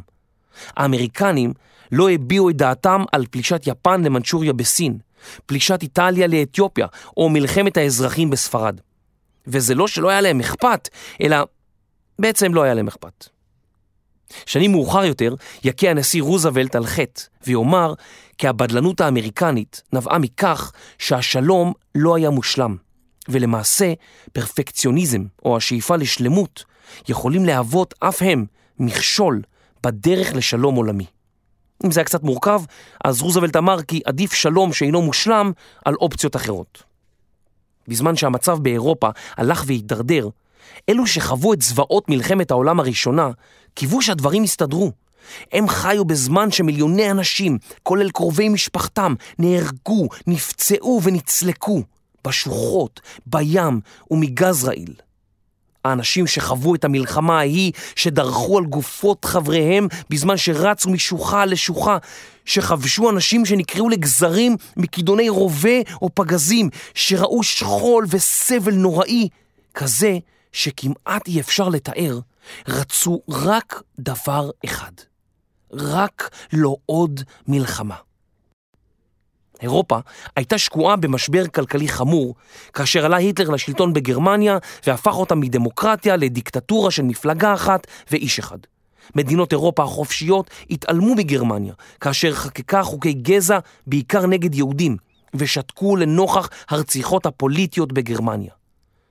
[0.77, 1.53] האמריקנים
[1.93, 4.99] לא הביעו את דעתם על פלישת יפן למנצ'וריה בסין,
[5.47, 6.87] פלישת איטליה לאתיופיה,
[7.17, 8.81] או מלחמת האזרחים בספרד.
[9.47, 10.89] וזה לא שלא היה להם אכפת,
[11.23, 11.37] אלא
[12.19, 13.29] בעצם לא היה להם אכפת.
[14.47, 17.95] שנים מאוחר יותר יכה הנשיא רוזוולט על חטא ויאמר
[18.39, 22.77] כי הבדלנות האמריקנית נבעה מכך שהשלום לא היה מושלם,
[23.29, 23.93] ולמעשה
[24.33, 26.65] פרפקציוניזם או השאיפה לשלמות
[27.09, 28.45] יכולים להוות אף הם
[28.79, 29.43] מכשול
[29.83, 31.07] בדרך לשלום עולמי.
[31.85, 32.63] אם זה היה קצת מורכב,
[33.05, 35.53] אז רוזוולט אמר כי עדיף שלום שאינו מושלם
[35.85, 36.83] על אופציות אחרות.
[37.89, 40.29] בזמן שהמצב באירופה הלך והידרדר,
[40.89, 43.31] אלו שחוו את זוועות מלחמת העולם הראשונה,
[43.75, 44.93] קיוו שהדברים יסתדרו.
[45.53, 51.83] הם חיו בזמן שמיליוני אנשים, כולל קרובי משפחתם, נהרגו, נפצעו ונצלקו
[52.25, 53.81] בשוחות, בים
[54.11, 54.95] ומגז רעיל.
[55.85, 61.99] האנשים שחוו את המלחמה ההיא, שדרכו על גופות חבריהם בזמן שרצו משוחה לשוחה,
[62.45, 69.29] שחבשו אנשים שנקראו לגזרים מכידוני רובה או פגזים, שראו שכול וסבל נוראי,
[69.75, 70.19] כזה
[70.53, 72.19] שכמעט אי אפשר לתאר,
[72.69, 74.93] רצו רק דבר אחד,
[75.73, 77.97] רק לא עוד מלחמה.
[79.63, 79.99] אירופה
[80.37, 82.35] הייתה שקועה במשבר כלכלי חמור,
[82.73, 88.59] כאשר עלה היטלר לשלטון בגרמניה והפך אותה מדמוקרטיה לדיקטטורה של מפלגה אחת ואיש אחד.
[89.15, 94.97] מדינות אירופה החופשיות התעלמו מגרמניה, כאשר חקקה חוקי גזע בעיקר נגד יהודים,
[95.35, 98.60] ושתקו לנוכח הרציחות הפוליטיות בגרמניה.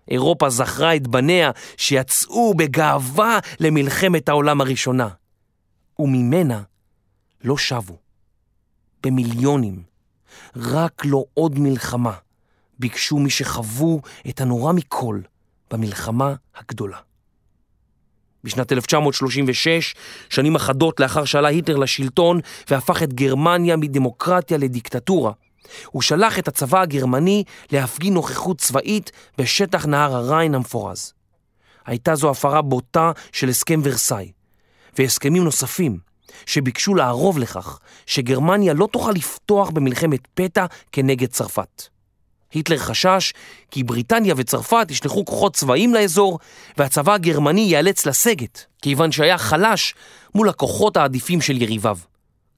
[0.09, 5.09] אירופה זכרה את בניה שיצאו בגאווה למלחמת העולם הראשונה,
[5.99, 6.61] וממנה
[7.43, 7.97] לא שבו.
[9.03, 9.83] במיליונים.
[10.55, 12.13] רק לא עוד מלחמה,
[12.79, 15.19] ביקשו מי שחוו את הנורא מכל
[15.71, 16.97] במלחמה הגדולה.
[18.43, 19.95] בשנת 1936,
[20.29, 25.31] שנים אחדות לאחר שעלה היטלר לשלטון והפך את גרמניה מדמוקרטיה לדיקטטורה,
[25.91, 31.13] הוא שלח את הצבא הגרמני להפגין נוכחות צבאית בשטח נהר הריין המפורז.
[31.85, 34.31] הייתה זו הפרה בוטה של הסכם ורסאי,
[34.97, 35.97] והסכמים נוספים
[36.45, 41.83] שביקשו לערוב לכך שגרמניה לא תוכל לפתוח במלחמת פתע כנגד צרפת.
[42.53, 43.33] היטלר חשש
[43.71, 46.39] כי בריטניה וצרפת ישלחו כוחות צבאיים לאזור
[46.77, 49.95] והצבא הגרמני ייאלץ לסגת, כיוון שהיה חלש
[50.35, 51.97] מול הכוחות העדיפים של יריביו.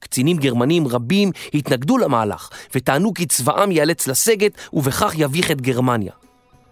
[0.01, 6.11] קצינים גרמנים רבים התנגדו למהלך וטענו כי צבאם ייאלץ לסגת ובכך יביך את גרמניה.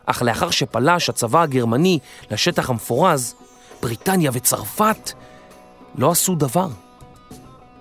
[0.05, 1.99] אך לאחר שפלש הצבא הגרמני
[2.31, 3.35] לשטח המפורז,
[3.81, 5.11] בריטניה וצרפת
[5.95, 6.67] לא עשו דבר.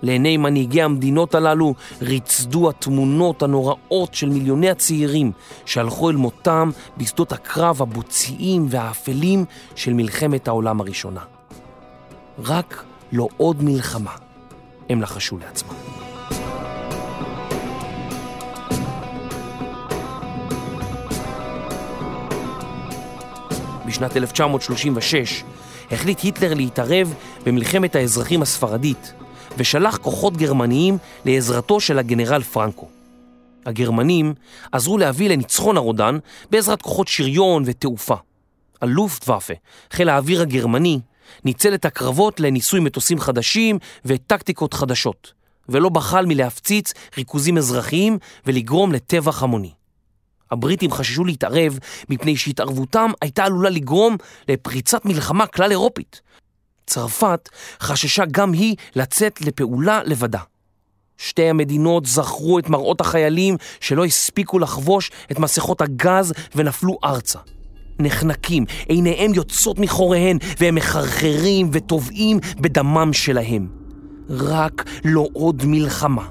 [0.01, 5.31] לעיני מנהיגי המדינות הללו ריצדו התמונות הנוראות של מיליוני הצעירים
[5.65, 11.21] שהלכו אל מותם בשדות הקרב הבוציים והאפלים של מלחמת העולם הראשונה.
[12.43, 14.28] רק לא עוד מלחמה.
[14.89, 15.73] הם לחשו לעצמם.
[23.85, 25.43] בשנת 1936
[25.91, 27.13] החליט היטלר להתערב
[27.45, 29.13] במלחמת האזרחים הספרדית
[29.57, 32.87] ושלח כוחות גרמניים לעזרתו של הגנרל פרנקו.
[33.65, 34.33] הגרמנים
[34.71, 36.17] עזרו להביא לניצחון הרודן
[36.49, 38.15] בעזרת כוחות שריון ותעופה.
[38.81, 39.53] הלופטוואפה,
[39.91, 40.99] חיל האוויר הגרמני,
[41.45, 45.33] ניצל את הקרבות לניסוי מטוסים חדשים וטקטיקות חדשות,
[45.69, 49.71] ולא בחל מלהפציץ ריכוזים אזרחיים ולגרום לטבח המוני.
[50.51, 56.21] הבריטים חששו להתערב מפני שהתערבותם הייתה עלולה לגרום לפריצת מלחמה כלל אירופית.
[56.87, 57.49] צרפת
[57.81, 60.39] חששה גם היא לצאת לפעולה לבדה.
[61.17, 67.39] שתי המדינות זכרו את מראות החיילים שלא הספיקו לחבוש את מסכות הגז ונפלו ארצה.
[67.99, 73.67] נחנקים, עיניהם יוצאות מחוריהן והם מחרחרים וטובעים בדמם שלהם.
[74.29, 76.27] רק לא עוד מלחמה,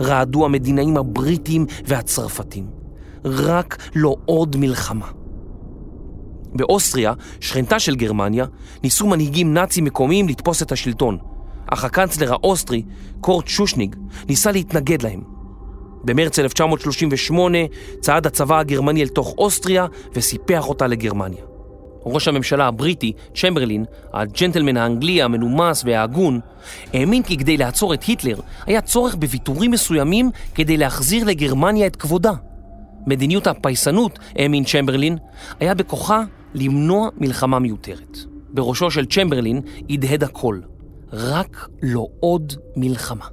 [0.00, 2.66] רעדו המדינאים הבריטים והצרפתים.
[3.24, 5.06] רק לא עוד מלחמה.
[6.54, 8.46] באוסטריה, שכנתה של גרמניה,
[8.82, 11.18] ניסו מנהיגים נאצים מקומיים לתפוס את השלטון,
[11.66, 12.82] אך הקנצלר האוסטרי,
[13.20, 13.96] קורט שושניג,
[14.28, 15.31] ניסה להתנגד להם.
[16.04, 17.58] במרץ 1938
[18.00, 21.42] צעד הצבא הגרמני אל תוך אוסטריה וסיפח אותה לגרמניה.
[22.06, 26.40] ראש הממשלה הבריטי, צ'מברלין, הג'נטלמן האנגלי המנומס וההגון,
[26.92, 32.32] האמין כי כדי לעצור את היטלר היה צורך בוויתורים מסוימים כדי להחזיר לגרמניה את כבודה.
[33.06, 35.18] מדיניות הפייסנות, האמין צ'מברלין,
[35.60, 36.22] היה בכוחה
[36.54, 38.18] למנוע מלחמה מיותרת.
[38.50, 39.60] בראשו של צ'מברלין
[39.90, 40.60] הדהד הכל,
[41.12, 43.26] רק לא עוד מלחמה.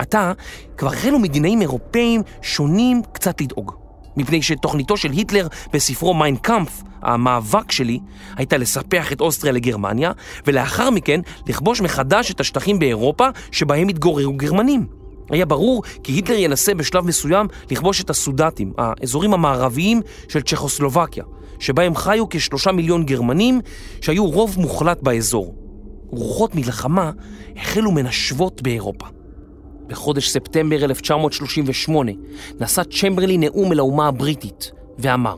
[0.00, 0.32] עתה
[0.76, 3.72] כבר החלו מדינאים אירופאים שונים קצת לדאוג.
[4.16, 7.98] מפני שתוכניתו של היטלר בספרו מיין קאמפף, המאבק שלי,
[8.36, 10.12] הייתה לספח את אוסטריה לגרמניה,
[10.46, 14.86] ולאחר מכן לכבוש מחדש את השטחים באירופה שבהם התגוררו גרמנים.
[15.30, 21.24] היה ברור כי היטלר ינסה בשלב מסוים לכבוש את הסודטים, האזורים המערביים של צ'כוסלובקיה,
[21.58, 23.60] שבהם חיו כשלושה מיליון גרמנים
[24.00, 25.54] שהיו רוב מוחלט באזור.
[26.10, 27.10] רוחות מלחמה
[27.56, 29.06] החלו מנשבות באירופה.
[29.90, 32.12] בחודש ספטמבר 1938
[32.60, 35.36] נשא צ'מברלי נאום אל האומה הבריטית ואמר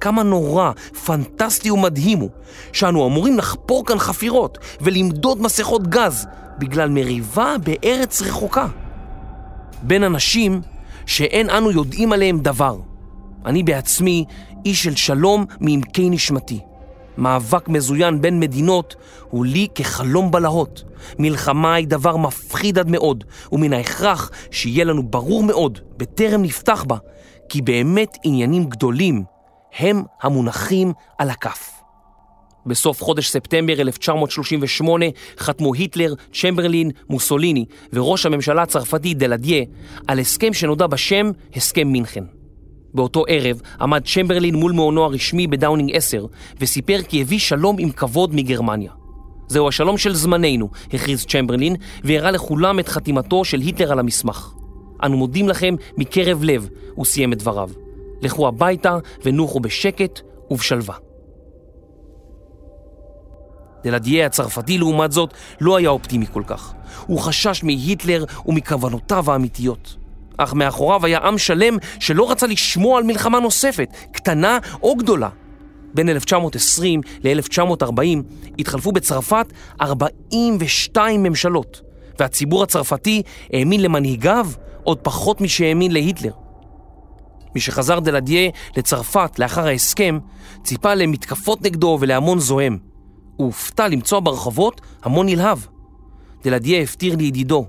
[0.00, 0.72] כמה נורא,
[1.04, 2.30] פנטסטי ומדהים הוא
[2.72, 6.26] שאנו אמורים לחפור כאן חפירות ולמדוד מסכות גז
[6.58, 8.66] בגלל מריבה בארץ רחוקה.
[9.82, 10.60] בין אנשים
[11.06, 12.76] שאין אנו יודעים עליהם דבר.
[13.46, 14.24] אני בעצמי
[14.64, 16.60] איש של שלום מעמקי נשמתי.
[17.18, 18.96] מאבק מזוין בין מדינות
[19.30, 20.84] הוא לי כחלום בלהות.
[21.18, 26.96] מלחמה היא דבר מפחיד עד מאוד, ומן ההכרח שיהיה לנו ברור מאוד, בטרם נפתח בה,
[27.48, 29.24] כי באמת עניינים גדולים
[29.78, 31.70] הם המונחים על הכף.
[32.66, 35.06] בסוף חודש ספטמבר 1938
[35.38, 39.64] חתמו היטלר, צ'מברלין, מוסוליני וראש הממשלה הצרפתי דלדיה
[40.08, 42.41] על הסכם שנודע בשם הסכם מינכן.
[42.94, 46.26] באותו ערב עמד צ'מברלין מול מעונו הרשמי בדאונינג 10
[46.60, 48.92] וסיפר כי הביא שלום עם כבוד מגרמניה.
[49.48, 54.52] זהו השלום של זמננו, הכריז צ'מברלין, והראה לכולם את חתימתו של היטלר על המסמך.
[55.02, 57.70] אנו מודים לכם מקרב לב, הוא סיים את דבריו.
[58.22, 60.94] לכו הביתה ונוחו בשקט ובשלווה.
[63.84, 66.74] דלדיה הצרפתי, לעומת זאת, לא היה אופטימי כל כך.
[67.06, 69.96] הוא חשש מהיטלר ומכוונותיו האמיתיות.
[70.38, 75.28] אך מאחוריו היה עם שלם שלא רצה לשמוע על מלחמה נוספת, קטנה או גדולה.
[75.94, 78.02] בין 1920 ל-1940
[78.58, 79.46] התחלפו בצרפת
[79.80, 81.80] 42 ממשלות,
[82.18, 84.46] והציבור הצרפתי האמין למנהיגיו
[84.84, 86.32] עוד פחות משהאמין להיטלר.
[87.56, 90.18] משחזר דלדיה לצרפת לאחר ההסכם,
[90.64, 92.78] ציפה למתקפות נגדו ולהמון זוהם.
[93.36, 95.58] הוא הופתע למצוא ברחובות המון נלהב.
[96.44, 97.66] דלדיה הפתיר לידידו,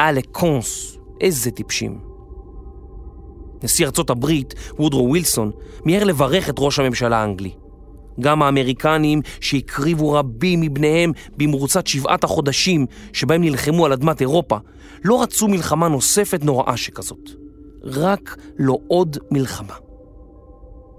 [0.00, 1.98] אה לקונס, איזה טיפשים.
[3.62, 5.50] נשיא ארצות הברית, וודרו ווילסון,
[5.84, 7.52] מיהר לברך את ראש הממשלה האנגלי.
[8.20, 14.56] גם האמריקנים שהקריבו רבים מבניהם במרוצת שבעת החודשים שבהם נלחמו על אדמת אירופה,
[15.04, 17.30] לא רצו מלחמה נוספת נוראה שכזאת.
[17.84, 19.74] רק לא עוד מלחמה.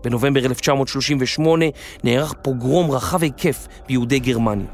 [0.03, 1.65] בנובמבר 1938
[2.03, 4.67] נערך פוגרום רחב היקף ביהודי גרמניה.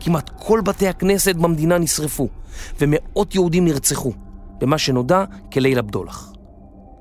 [0.00, 2.28] כמעט כל בתי הכנסת במדינה נשרפו,
[2.80, 4.12] ומאות יהודים נרצחו,
[4.60, 6.32] במה שנודע כליל הבדולח.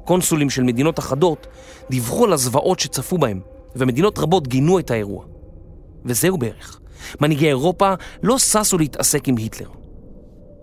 [0.05, 1.47] קונסולים של מדינות אחדות
[1.89, 3.41] דיווחו על הזוועות שצפו בהם,
[3.75, 5.25] ומדינות רבות גינו את האירוע.
[6.05, 6.79] וזהו בערך.
[7.21, 7.93] מנהיגי אירופה
[8.23, 9.69] לא ששו להתעסק עם היטלר.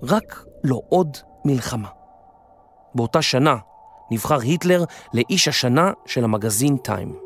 [0.02, 1.88] רק לא עוד מלחמה.
[2.94, 3.56] באותה שנה
[4.10, 4.84] נבחר היטלר
[5.14, 7.16] לאיש השנה של המגזין טיים.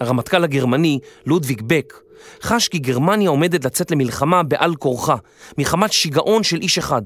[0.00, 1.94] הרמטכ"ל הגרמני, לודוויג בק,
[2.42, 5.16] חש כי גרמניה עומדת לצאת למלחמה בעל כורחה,
[5.58, 7.02] מחמת שיגעון של איש אחד,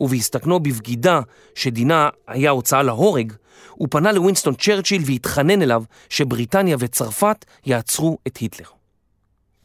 [0.00, 1.20] ובהסתכנו בבגידה
[1.54, 3.32] שדינה היה הוצאה להורג,
[3.70, 8.66] הוא פנה לווינסטון צ'רצ'יל והתחנן אליו שבריטניה וצרפת יעצרו את היטלר.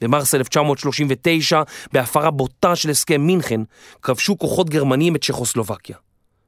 [0.01, 1.61] במרס 1939,
[1.93, 3.61] בהפרה בוטה של הסכם מינכן,
[4.01, 5.97] כבשו כוחות גרמנים את צ'כוסלובקיה.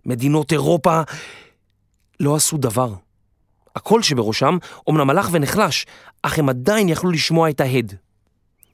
[0.06, 1.02] מדינות אירופה
[2.20, 2.94] לא עשו דבר.
[3.76, 5.86] הקול שבראשם אומנם הלך ונחלש,
[6.22, 7.96] אך הם עדיין יכלו לשמוע את ההד.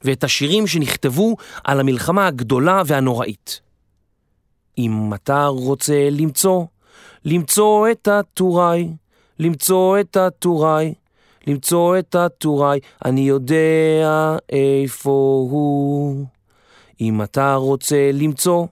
[0.03, 3.61] ואת השירים שנכתבו על המלחמה הגדולה והנוראית.
[4.77, 6.65] אם אתה רוצה למצוא,
[7.25, 8.89] למצוא את הטוראי,
[9.39, 10.93] למצוא את הטוראי,
[11.47, 16.25] למצוא את הטוראי, אני יודע איפה הוא.
[17.01, 18.67] אם אתה רוצה למצוא,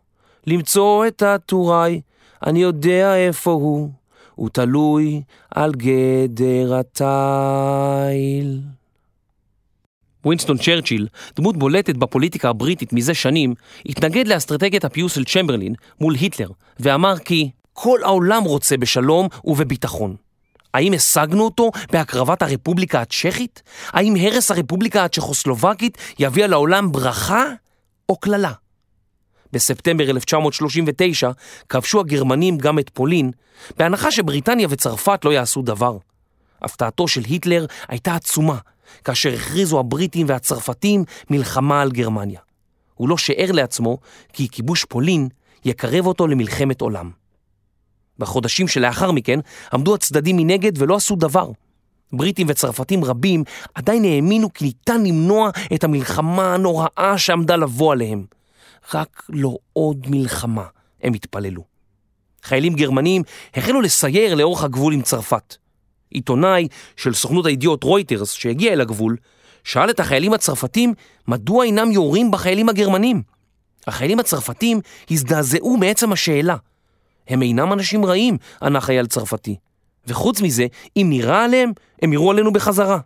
[0.48, 2.02] למצוא את הטוראי,
[2.46, 3.90] אני יודע איפה הוא.
[4.36, 5.22] הוא תלוי
[5.52, 8.62] על גדר התיל.
[10.26, 13.54] ווינסטון צ'רצ'יל, דמות בולטת בפוליטיקה הבריטית מזה שנים,
[13.86, 16.50] התנגד לאסטרטגיית הפיוס של צ'מברלין מול היטלר,
[16.80, 20.16] ואמר כי כל העולם רוצה בשלום ובביטחון.
[20.74, 23.62] האם השגנו אותו בהקרבת הרפובליקה הצ'כית?
[23.88, 27.46] האם הרס הרפובליקה הצ'כוסלובקית יביא לעולם ברכה
[28.10, 28.52] או קללה?
[29.54, 31.32] בספטמבר 1939
[31.70, 33.32] כבשו הגרמנים גם את פולין,
[33.78, 35.98] בהנחה שבריטניה וצרפת לא יעשו דבר.
[36.62, 38.58] הפתעתו של היטלר הייתה עצומה,
[39.04, 42.40] כאשר הכריזו הבריטים והצרפתים מלחמה על גרמניה.
[42.94, 43.98] הוא לא שאר לעצמו
[44.34, 45.28] כי כיבוש פולין
[45.66, 47.12] יקרב אותו למלחמת עולם.
[48.20, 49.40] בחודשים שלאחר מכן
[49.74, 51.52] עמדו הצדדים מנגד ולא עשו דבר.
[52.14, 53.44] בריטים וצרפתים רבים
[53.76, 58.26] עדיין האמינו כי ניתן למנוע את המלחמה הנוראה שעמדה לבוא עליהם.
[58.94, 60.66] רק לא עוד מלחמה,
[61.04, 61.64] הם התפללו.
[62.44, 63.24] חיילים גרמנים
[63.54, 65.56] החלו לסייר לאורך הגבול עם צרפת.
[66.10, 69.18] עיתונאי של סוכנות הידיעות רויטרס שהגיע אל הגבול,
[69.64, 70.94] שאל את החיילים הצרפתים
[71.28, 73.22] מדוע אינם יורים בחיילים הגרמנים.
[73.88, 74.80] החיילים הצרפתים
[75.12, 76.56] הזדעזעו מעצם השאלה.
[77.28, 79.56] הם אינם אנשים רעים, ענה חייל צרפתי.
[80.08, 83.00] וחוץ מזה, אם נראה עליהם, הם יראו עלינו בחזרה.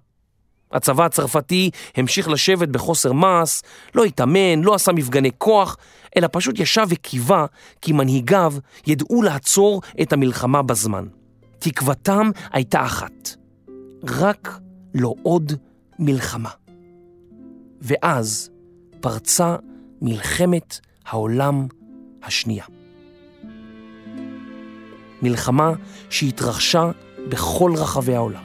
[0.72, 3.62] הצבא הצרפתי המשיך לשבת בחוסר מעש,
[3.95, 5.78] לא התאמן, לא עשה מפגני כוח,
[6.18, 7.45] אלא פשוט ישב וקיווה
[7.82, 8.54] כי מנהיגיו
[8.88, 11.06] ידעו לעצור את המלחמה בזמן.
[11.64, 13.36] תקוותם הייתה אחת,
[14.03, 14.59] רק
[14.95, 15.51] לא עוד
[15.99, 16.49] מלחמה.
[17.82, 18.49] ואז
[18.99, 19.55] פרצה
[20.01, 21.68] מלחמת העולם
[22.24, 22.66] השנייה.
[25.22, 25.72] מלחמה
[26.09, 26.91] שהתרחשה
[27.30, 28.43] בכל רחבי העולם.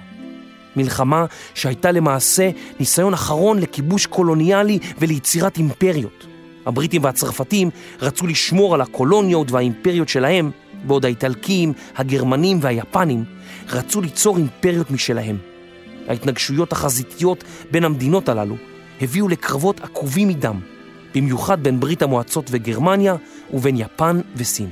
[0.76, 2.50] מלחמה שהייתה למעשה
[2.80, 6.26] ניסיון אחרון לכיבוש קולוניאלי וליצירת אימפריות.
[6.66, 10.50] הבריטים והצרפתים רצו לשמור על הקולוניות והאימפריות שלהם,
[10.84, 13.24] בעוד האיטלקים, הגרמנים והיפנים
[13.68, 15.36] רצו ליצור אימפריות משלהם.
[16.08, 18.56] ההתנגשויות החזיתיות בין המדינות הללו
[19.00, 20.60] הביאו לקרבות עקובים מדם,
[21.14, 23.16] במיוחד בין ברית המועצות וגרמניה
[23.52, 24.70] ובין יפן וסין.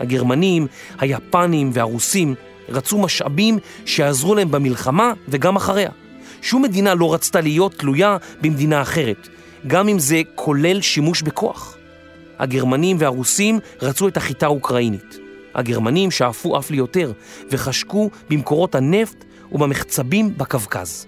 [0.00, 0.66] הגרמנים,
[0.98, 2.34] היפנים והרוסים
[2.68, 5.90] רצו משאבים שיעזרו להם במלחמה וגם אחריה.
[6.42, 9.28] שום מדינה לא רצתה להיות תלויה במדינה אחרת,
[9.66, 11.76] גם אם זה כולל שימוש בכוח.
[12.40, 15.18] הגרמנים והרוסים רצו את החיטה האוקראינית.
[15.54, 17.12] הגרמנים שאפו אף ליותר
[17.50, 21.06] וחשקו במקורות הנפט ובמחצבים בקווקז.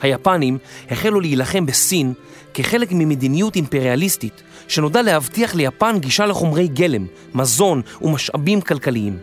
[0.00, 0.58] היפנים
[0.90, 2.12] החלו להילחם בסין
[2.54, 9.18] כחלק ממדיניות אימפריאליסטית שנודע להבטיח ליפן גישה לחומרי גלם, מזון ומשאבים כלכליים.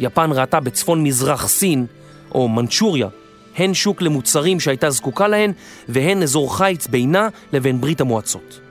[0.00, 1.86] יפן ראתה בצפון מזרח סין,
[2.34, 3.08] או מנצ'וריה,
[3.56, 5.52] הן שוק למוצרים שהייתה זקוקה להן,
[5.88, 8.67] והן אזור חיץ בינה לבין ברית המועצות.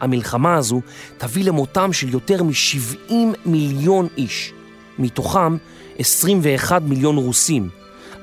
[0.00, 0.80] המלחמה הזו
[1.18, 3.12] תביא למותם של יותר מ-70
[3.46, 4.52] מיליון איש,
[4.98, 5.56] מתוכם
[5.98, 7.68] 21 מיליון רוסים,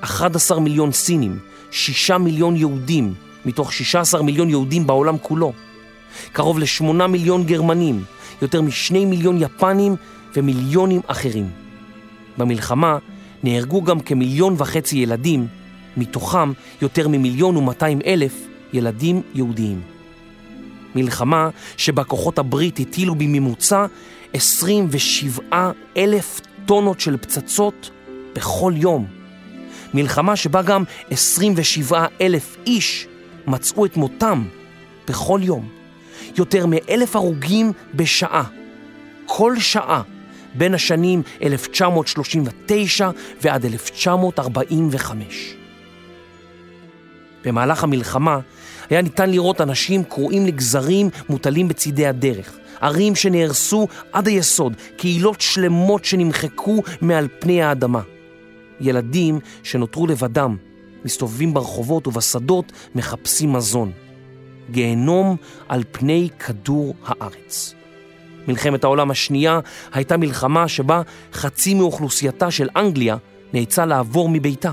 [0.02, 1.40] 11 מיליון סינים,
[1.72, 3.14] 6 מיליון יהודים,
[3.46, 5.54] מתוך 16 מיליון יהודים בעולם כולו,
[6.32, 8.04] קרוב ל-8 מיליון גרמנים,
[8.42, 9.96] יותר מ-2 מיליון יפנים
[10.36, 11.50] ומיליונים אחרים.
[12.38, 12.98] במלחמה
[13.44, 15.48] נהרגו גם כמיליון וחצי ילדים,
[15.98, 16.52] מתוכם
[16.82, 19.93] יותר ממיליון ומאתיים אלף ילדים יהודיים.
[20.96, 23.86] מלחמה שבה כוחות הברית הטילו בממוצע
[24.34, 27.90] 27 אלף טונות של פצצות
[28.36, 29.06] בכל יום.
[29.94, 33.08] מלחמה שבה גם 27 אלף איש
[33.48, 34.44] מצאו את מותם
[35.08, 35.70] בכל יום.
[36.38, 38.44] יותר מאלף הרוגים בשעה.
[39.26, 40.02] כל שעה
[40.56, 43.10] בין השנים 1939
[43.42, 45.56] ועד 1945.
[47.46, 48.40] במהלך המלחמה
[48.90, 56.06] היה ניתן לראות אנשים קרועים לגזרים מוטלים בצידי הדרך, ערים שנהרסו עד היסוד, קהילות שלמות
[56.06, 58.02] שנמחקו מעל פני האדמה.
[58.82, 60.58] ילדים שנותרו לבדם,
[61.06, 63.92] מסתובבים ברחובות ובשדות מחפשים מזון.
[64.72, 65.36] גיהנום
[65.70, 67.74] על פני כדור הארץ.
[68.48, 69.60] מלחמת העולם השנייה
[69.94, 71.02] הייתה מלחמה שבה
[71.34, 73.18] חצי מאוכלוסייתה של אנגליה
[73.54, 74.72] נאצה לעבור מביתה.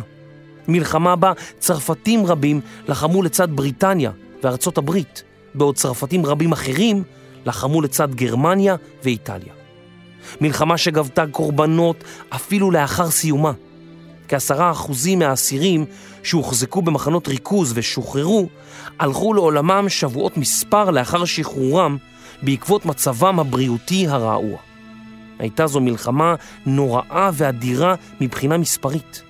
[0.69, 4.11] מלחמה בה צרפתים רבים לחמו לצד בריטניה
[4.43, 5.23] וארצות הברית,
[5.55, 7.03] בעוד צרפתים רבים אחרים
[7.47, 9.53] לחמו לצד גרמניה ואיטליה.
[10.41, 13.53] מלחמה שגבתה קורבנות אפילו לאחר סיומה.
[14.29, 15.85] כעשרה אחוזים מהאסירים
[16.23, 18.49] שהוחזקו במחנות ריכוז ושוחררו,
[18.99, 21.97] הלכו לעולמם שבועות מספר לאחר שחרורם
[22.43, 24.59] בעקבות מצבם הבריאותי הרעוע.
[25.39, 26.35] הייתה זו מלחמה
[26.67, 29.23] נוראה ואדירה מבחינה מספרית.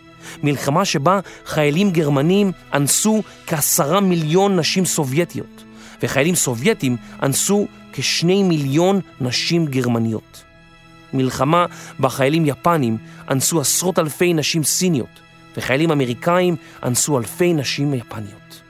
[0.42, 5.64] מלחמה שבה חיילים גרמנים אנסו כעשרה מיליון נשים סובייטיות,
[6.02, 10.44] וחיילים סובייטים אנסו כשני מיליון נשים גרמניות.
[11.12, 11.66] מלחמה
[11.98, 12.96] בה חיילים יפנים
[13.30, 15.20] אנסו עשרות אלפי נשים סיניות,
[15.56, 18.62] וחיילים אמריקאים אנסו אלפי נשים יפניות.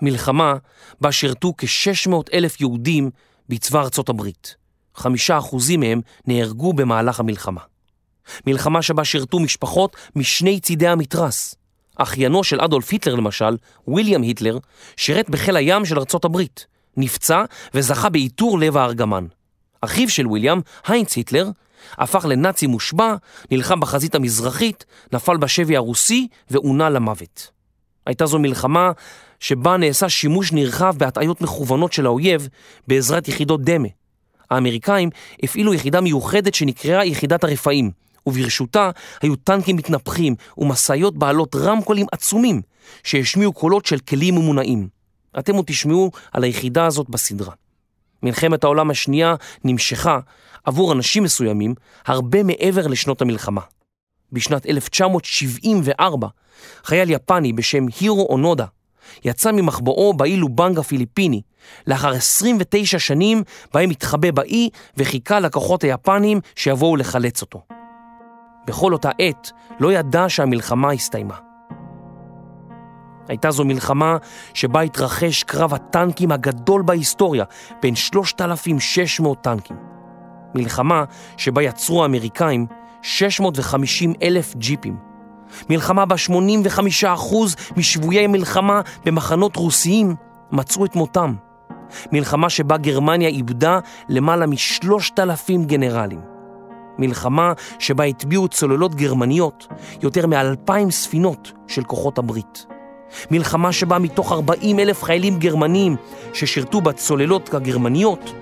[0.00, 0.54] מלחמה
[1.00, 3.10] בה שירתו כ-600 אלף יהודים
[3.48, 4.56] בצבא ארצות הברית.
[4.94, 7.60] חמישה אחוזים מהם נהרגו במהלך המלחמה.
[8.46, 11.54] מלחמה שבה שירתו משפחות משני צידי המתרס.
[11.96, 13.56] אחיינו של אדולף היטלר למשל,
[13.88, 14.58] ויליאם היטלר,
[14.96, 16.66] שירת בחיל הים של ארצות הברית,
[16.96, 17.44] נפצע
[17.74, 19.26] וזכה בעיטור לב הארגמן.
[19.80, 21.50] אחיו של ויליאם, היינץ היטלר,
[21.98, 23.14] הפך לנאצי מושבע,
[23.50, 27.50] נלחם בחזית המזרחית, נפל בשבי הרוסי ועונה למוות.
[28.06, 28.90] הייתה זו מלחמה
[29.40, 32.48] שבה נעשה שימוש נרחב בהטעיות מכוונות של האויב
[32.88, 33.88] בעזרת יחידות דמה.
[34.50, 35.10] האמריקאים
[35.42, 37.90] הפעילו יחידה מיוחדת שנקראה יחידת הרפאים,
[38.26, 38.90] וברשותה
[39.22, 42.62] היו טנקים מתנפחים ומשאיות בעלות רמקולים עצומים
[43.04, 44.88] שהשמיעו קולות של כלים ממונעים.
[45.38, 47.52] אתם עוד תשמעו על היחידה הזאת בסדרה.
[48.22, 50.18] מלחמת העולם השנייה נמשכה
[50.64, 51.74] עבור אנשים מסוימים
[52.06, 53.60] הרבה מעבר לשנות המלחמה.
[54.32, 56.28] בשנת 1974,
[56.84, 58.66] חייל יפני בשם הירו אונודה
[59.24, 61.40] יצא ממחבואו באי לובנג הפיליפיני
[61.86, 63.42] לאחר 29 שנים
[63.74, 67.81] בהם התחבא באי וחיכה לכוחות היפנים שיבואו לחלץ אותו.
[68.66, 71.34] בכל אותה עת לא ידע שהמלחמה הסתיימה.
[73.28, 74.16] הייתה זו מלחמה
[74.54, 77.44] שבה התרחש קרב הטנקים הגדול בהיסטוריה
[77.82, 79.76] בין 3,600 טנקים.
[80.54, 81.04] מלחמה
[81.36, 82.66] שבה יצרו האמריקאים
[83.02, 84.96] 650 אלף ג'יפים.
[85.70, 86.16] מלחמה בה
[87.02, 87.10] 85%
[87.76, 90.14] משבויי מלחמה במחנות רוסיים
[90.52, 91.34] מצאו את מותם.
[92.12, 96.31] מלחמה שבה גרמניה איבדה למעלה משלושת אלפים גנרלים.
[96.98, 99.66] מלחמה שבה הטביעו צוללות גרמניות
[100.02, 102.66] יותר מאלפיים ספינות של כוחות הברית.
[103.30, 105.96] מלחמה שבה מתוך 40 אלף חיילים גרמנים
[106.32, 108.32] ששירתו בצוללות הגרמניות,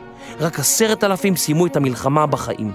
[0.41, 2.73] רק עשרת אלפים סיימו את המלחמה בחיים.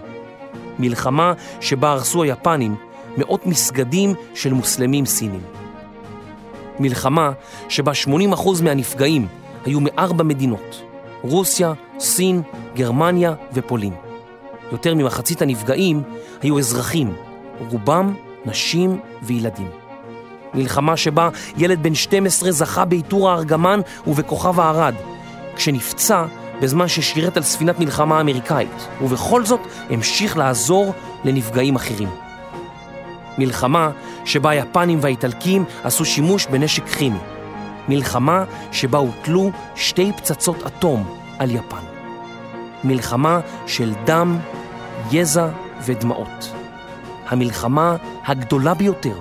[0.80, 2.76] מלחמה שבה הרסו היפנים
[3.18, 5.42] מאות מסגדים של מוסלמים סינים.
[6.80, 7.32] מלחמה
[7.70, 7.92] שבה
[8.34, 9.28] 80% מהנפגעים
[9.66, 10.82] היו מארבע מדינות,
[11.22, 12.42] רוסיה, סין,
[12.76, 14.05] גרמניה ופולין.
[14.72, 16.04] יותר ממחצית הנפגעים
[16.42, 17.14] היו אזרחים,
[17.72, 18.14] רובם
[18.46, 19.70] נשים וילדים.
[20.54, 24.94] מלחמה שבה ילד בן 12 זכה בעיטור הארגמן ובכוכב הארד,
[25.56, 26.26] כשנפצע
[26.62, 29.60] בזמן ששירת על ספינת מלחמה אמריקאית, ובכל זאת
[29.90, 30.94] המשיך לעזור
[31.24, 32.10] לנפגעים אחרים.
[33.38, 33.90] מלחמה
[34.26, 37.20] שבה היפנים והאיטלקים עשו שימוש בנשק כימי.
[37.90, 41.95] מלחמה שבה הוטלו שתי פצצות אטום על יפן.
[42.86, 44.38] מלחמה של דם,
[45.12, 45.48] יזע
[45.86, 46.54] ודמעות.
[47.28, 49.20] המלחמה הגדולה ביותר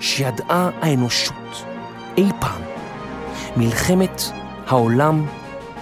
[0.00, 1.64] שידעה האנושות
[2.16, 2.62] אי פעם.
[3.56, 4.22] מלחמת
[4.66, 5.26] העולם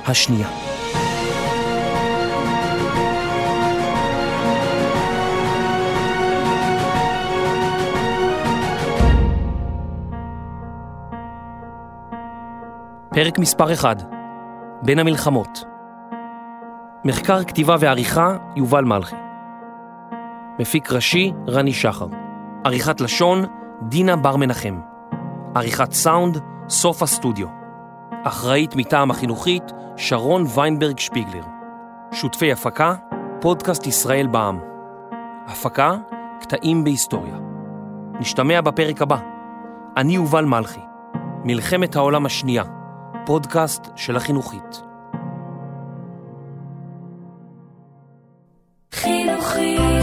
[0.07, 0.49] השנייה.
[13.15, 14.03] פרק מספר 1
[14.83, 15.65] בין המלחמות
[17.07, 19.17] מחקר כתיבה ועריכה יובל מלכי.
[20.59, 22.07] מפיק ראשי רני שחר.
[22.65, 23.45] עריכת לשון
[23.83, 24.81] דינה בר מנחם.
[25.55, 26.39] עריכת סאונד
[26.69, 27.47] סוף הסטודיו.
[28.25, 29.63] אחראית מטעם החינוכית
[29.97, 31.43] שרון ויינברג שפיגלר.
[32.13, 32.95] שותפי הפקה
[33.41, 34.59] פודקאסט ישראל בע"מ.
[35.47, 35.97] הפקה
[36.41, 37.37] קטעים בהיסטוריה.
[38.21, 39.19] נשתמע בפרק הבא.
[39.97, 40.81] אני יובל מלכי.
[41.45, 42.65] מלחמת העולם השנייה.
[43.27, 44.86] פודקאסט של החינוכית.
[48.97, 49.96] חינוכית